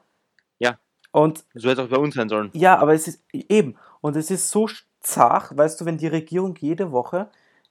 Ja. 0.60 0.78
Und 1.12 1.46
So 1.56 1.68
hätte 1.70 1.82
es 1.82 1.88
auch 1.88 1.91
bei 1.91 1.98
uns 1.98 2.13
sein 2.13 2.30
sollen. 2.30 2.52
Ja, 2.54 2.78
aber 2.78 2.94
es 2.94 3.08
ist 3.08 3.24
eben, 3.34 3.76
und 4.02 4.15
es 4.15 4.30
ist 4.30 4.52
so 4.52 4.70
zart, 5.00 5.58
weißt 5.58 5.82
du, 5.82 5.86
wenn 5.86 5.98
die 5.98 6.08
Regierung 6.08 6.56
jede 6.60 6.91
Woche 6.91 7.30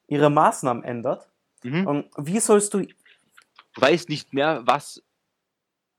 ihre 0.09 0.31
Maßnahmen 0.31 0.83
ändert, 0.83 1.29
Mhm. 1.63 1.87
und 1.87 2.05
wie 2.19 2.41
sollst 2.41 2.75
du, 2.75 2.81
Du 2.81 3.81
weißt 3.81 4.09
nicht 4.11 4.35
mehr, 4.35 4.63
was, 4.67 5.03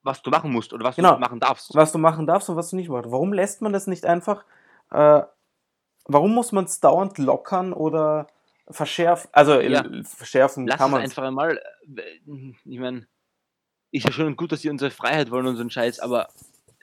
was 0.05 0.21
du 0.21 0.29
machen 0.29 0.51
musst 0.51 0.71
oder 0.71 0.85
was 0.85 0.95
Genau. 0.95 1.15
du 1.15 1.19
machen 1.19 1.39
darfst. 1.39 1.73
was 1.75 1.91
du 1.91 1.97
machen 1.97 2.25
darfst 2.27 2.49
und 2.49 2.55
was 2.55 2.69
du 2.69 2.75
nicht 2.77 2.89
machst? 2.89 3.11
Warum 3.11 3.33
lässt 3.33 3.61
man 3.61 3.73
das 3.73 3.87
nicht 3.87 4.05
einfach, 4.05 4.45
äh, 4.91 5.21
warum 6.05 6.33
muss 6.33 6.51
man 6.51 6.65
es 6.65 6.79
dauernd 6.79 7.17
lockern 7.17 7.73
oder 7.73 8.27
verschärfen? 8.69 9.29
Also, 9.33 9.59
Ja. 9.59 9.81
äh, 9.83 10.03
verschärfen 10.03 10.67
Lass 10.67 10.77
kann 10.77 10.87
es 10.87 10.91
man 10.91 11.01
einfach 11.01 11.23
einmal. 11.23 11.57
äh, 11.97 12.01
Ich 12.65 12.79
meine, 12.79 13.07
ist 13.91 14.05
ja 14.05 14.11
schön 14.11 14.27
und 14.27 14.37
gut, 14.37 14.51
dass 14.51 14.61
sie 14.61 14.69
unsere 14.69 14.91
Freiheit 14.91 15.31
wollen 15.31 15.47
und 15.47 15.55
so 15.55 15.61
einen 15.61 15.69
Scheiß, 15.71 15.99
aber 15.99 16.27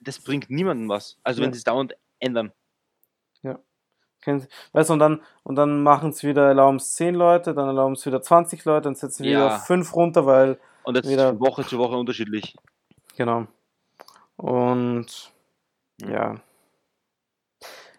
das 0.01 0.19
bringt 0.19 0.51
niemandem 0.51 0.89
was. 0.89 1.19
Also 1.23 1.41
Ja. 1.41 1.47
wenn 1.47 1.53
sie 1.53 1.59
es 1.59 1.65
dauernd 1.65 1.95
ändern. 2.19 2.53
Weißt 4.73 4.89
du, 4.89 4.93
und 4.93 5.01
dann, 5.01 5.21
und 5.43 5.57
dann 5.57 5.83
machen 5.83 6.11
es 6.11 6.23
wieder, 6.23 6.47
erlauben 6.47 6.77
es 6.77 6.95
10 6.95 7.17
Leute, 7.17 7.55
dann 7.55 7.67
erlauben 7.67 7.95
es 7.95 8.07
wieder 8.07 8.23
20 8.23 8.65
Leute, 8.65 8.83
dann 8.83 8.95
setzen 8.95 9.25
wir 9.25 9.33
Ja. 9.33 9.39
wieder 9.47 9.59
5 9.59 9.97
runter, 9.97 10.27
weil 10.27 10.61
Und 10.85 10.97
das 10.97 11.09
Wieder- 11.09 11.33
ist 11.33 11.41
Woche 11.41 11.65
zu 11.67 11.77
Woche 11.79 11.97
unterschiedlich. 11.97 12.57
Genau. 13.17 13.47
Und 14.37 15.33
ja. 16.03 16.41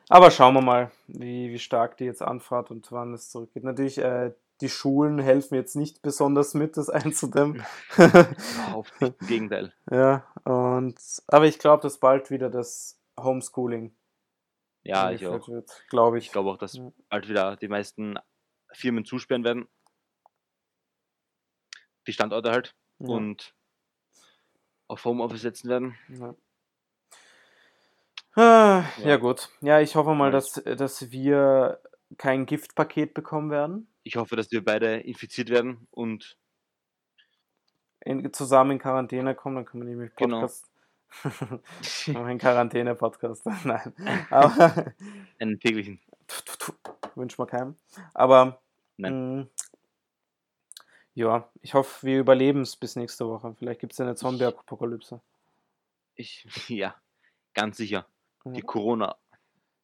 Aber 0.10 0.32
schauen 0.32 0.54
wir 0.54 0.62
mal, 0.62 0.92
wie, 1.08 1.50
wie 1.52 1.60
stark 1.60 1.98
die 1.98 2.06
jetzt 2.06 2.22
anfahrt 2.22 2.72
und 2.72 2.92
wann 2.92 3.14
es 3.14 3.30
zurückgeht. 3.30 3.64
Natürlich, 3.64 3.98
äh, 4.00 4.34
die 4.62 4.70
Schulen 4.70 5.20
helfen 5.20 5.56
jetzt 5.56 5.76
nicht 5.76 6.02
besonders 6.02 6.54
mit, 6.54 6.78
das 6.78 6.90
einzudämmen. 6.90 7.64
Überhaupt 7.98 9.02
nicht. 9.02 9.22
Im 9.22 9.28
Gegenteil. 9.28 9.74
ja, 9.92 10.26
und 10.44 11.00
aber 11.28 11.46
ich 11.46 11.58
glaube, 11.60 11.82
dass 11.84 11.98
bald 12.00 12.30
wieder 12.30 12.50
das 12.50 13.00
Homeschooling 13.20 13.96
Ja, 14.84 15.12
ich 15.12 15.26
auch. 15.26 15.48
glaube 15.90 16.18
ich. 16.18 16.26
Ich 16.26 16.32
glaube 16.32 16.50
auch, 16.52 16.58
dass 16.58 16.74
Ja. 16.74 16.92
bald 17.10 17.30
wieder 17.30 17.56
die 17.58 17.68
meisten 17.68 18.20
Firmen 18.74 19.06
zusperren 19.06 19.44
werden. 19.44 19.68
Die 22.08 22.14
Standorte 22.14 22.52
halt. 22.52 22.76
Ja, 23.00 23.08
Und 23.08 23.56
auf 24.88 25.04
Homeoffice 25.06 25.42
setzen 25.42 25.70
werden. 25.70 25.96
ja. 26.10 26.36
Ah, 28.36 28.84
ja. 28.98 29.10
Ja. 29.10 29.18
gut. 29.18 29.50
Ja, 29.62 29.80
ich 29.80 29.96
hoffe 29.96 30.16
mal, 30.16 30.32
dass, 30.32 30.54
dass 30.54 31.12
wir 31.12 31.80
kein 32.18 32.46
Giftpaket 32.48 33.14
bekommen 33.14 33.52
werden. 33.52 33.88
Ich 34.04 34.16
hoffe, 34.16 34.36
dass 34.36 34.52
wir 34.52 34.64
beide 34.64 34.98
infiziert 34.98 35.50
werden 35.50 35.88
und 35.92 36.38
in, 38.02 38.34
zusammen 38.34 38.72
in 38.72 38.80
Quarantäne 38.80 39.36
kommen, 39.36 39.58
dann 39.58 39.66
können 39.66 39.84
wir 39.84 39.90
nämlich 39.92 40.16
Genau. 40.16 40.42
Podcast. 40.42 40.66
Wir 42.08 42.20
einen 42.26 42.40
Quarantäne-Podcast. 42.40 43.46
Nein. 43.66 43.94
Aber 44.32 44.94
einen 45.40 45.60
täglichen. 45.60 46.00
wünscht 47.14 47.38
man 47.38 47.48
keinem. 47.48 47.76
Aber 48.16 48.60
Nein. 48.98 49.48
Ja, 51.16 51.50
ich 51.62 51.74
hoffe, 51.74 52.06
wir 52.06 52.20
überleben 52.20 52.62
es 52.62 52.76
bis 52.76 52.96
nächste 52.96 53.28
Woche. 53.28 53.56
Vielleicht 53.58 53.80
gibt 53.80 53.94
es 53.94 54.00
eine 54.00 54.16
Zombie-Apokalypse. 54.16 55.22
Ich, 56.16 56.46
ja, 56.70 56.96
ganz 57.54 57.78
sicher. 57.78 58.06
Die 58.46 58.60
Ja. 58.60 58.66
Corona. 58.66 59.16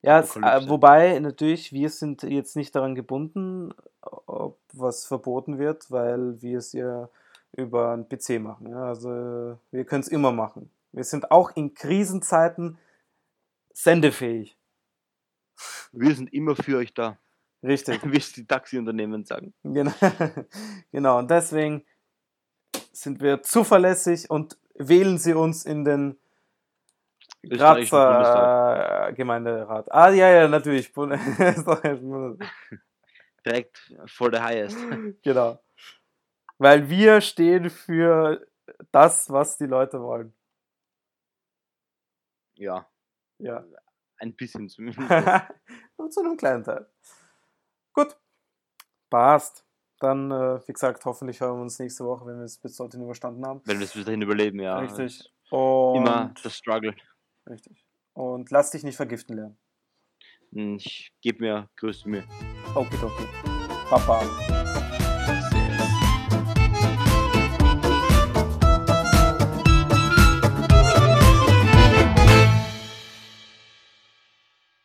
Ja, 0.02 0.20
es, 0.20 0.36
äh, 0.36 0.70
wobei 0.70 1.20
natürlich, 1.20 1.74
wir 1.74 1.90
sind 1.90 2.24
jetzt 2.24 2.56
nicht 2.56 2.74
daran 2.74 2.96
gebunden, 2.96 3.74
ob 4.02 4.58
was 4.72 5.06
verboten 5.06 5.60
wird, 5.60 5.92
weil 5.92 6.42
wir 6.42 6.58
es 6.58 6.72
ja 6.72 7.10
über 7.52 7.92
einen 7.92 8.08
PC 8.08 8.40
machen. 8.40 8.70
Ja? 8.70 8.86
Also 8.86 9.60
wir 9.72 9.86
können 9.86 10.02
es 10.02 10.08
immer 10.08 10.32
machen. 10.32 10.72
Wir 10.92 11.04
sind 11.04 11.32
auch 11.32 11.52
in 11.56 11.74
Krisenzeiten 11.74 12.78
sendefähig. 13.74 14.58
Wir 15.92 16.16
sind 16.16 16.34
immer 16.34 16.56
für 16.56 16.78
euch 16.78 16.94
da. 16.94 17.18
Richtig. 17.64 18.02
Wie 18.14 18.18
es 18.18 18.34
die 18.34 18.46
Taxiunternehmen 18.46 19.24
sagen. 19.26 19.54
Genau. 19.64 19.92
genau. 20.92 21.20
Und 21.20 21.32
deswegen 21.32 21.86
sind 22.92 23.22
wir 23.22 23.42
zuverlässig 23.42 24.30
und 24.30 24.58
wählen 24.76 25.18
Sie 25.18 25.34
uns 25.34 25.66
in 25.66 25.86
den. 25.86 26.18
Grazer 27.48 29.14
Gemeinderat. 29.14 29.90
Ah, 29.92 30.10
ja, 30.10 30.30
ja, 30.30 30.48
natürlich. 30.50 30.92
Direkt 33.46 33.94
for 34.08 34.30
the 34.32 34.40
highest. 34.42 34.78
genau. 35.24 35.58
Weil 36.58 36.90
wir 36.90 37.22
stehen 37.22 37.70
für 37.70 38.46
das, 38.92 39.30
was 39.30 39.58
die 39.58 39.68
Leute 39.68 40.02
wollen. 40.02 40.34
Ja, 42.56 42.86
Ja. 43.38 43.64
ein 44.18 44.36
bisschen 44.36 44.68
zumindest. 44.68 45.10
Und 45.96 46.14
zu 46.14 46.20
einem 46.20 46.36
kleinen 46.36 46.66
Teil. 46.66 46.90
Passt. 49.10 49.66
Dann, 50.00 50.32
äh, 50.32 50.60
wie 50.66 50.72
gesagt, 50.72 51.04
hoffentlich 51.06 51.42
hören 51.42 51.58
wir 51.58 51.62
uns 51.64 51.78
nächste 51.78 52.06
Woche, 52.06 52.26
wenn 52.26 52.38
wir 52.38 52.46
es 52.46 52.58
bis 52.58 52.78
dorthin 52.78 53.02
überstanden 53.02 53.46
haben. 53.46 53.62
Wenn 53.66 53.80
wir 53.80 53.86
es 53.86 53.94
bis 53.94 54.06
dahin 54.06 54.22
überleben, 54.22 54.60
ja. 54.60 54.80
Richtig. 54.80 55.30
Und, 55.50 55.98
Immer 55.98 56.34
das 56.42 56.56
Struggle. 56.56 56.96
Richtig. 57.50 57.86
Und 58.14 58.50
lass 58.52 58.72
dich 58.72 58.84
nicht 58.84 58.96
vergiften 58.96 59.36
lernen. 59.36 59.58
Ich 60.52 61.12
gebe 61.22 61.44
mir 61.44 61.70
größte 61.76 62.10
Mühe. 62.10 62.24
Okay, 62.74 62.98
okay. 63.04 63.28
Papa. 63.90 64.22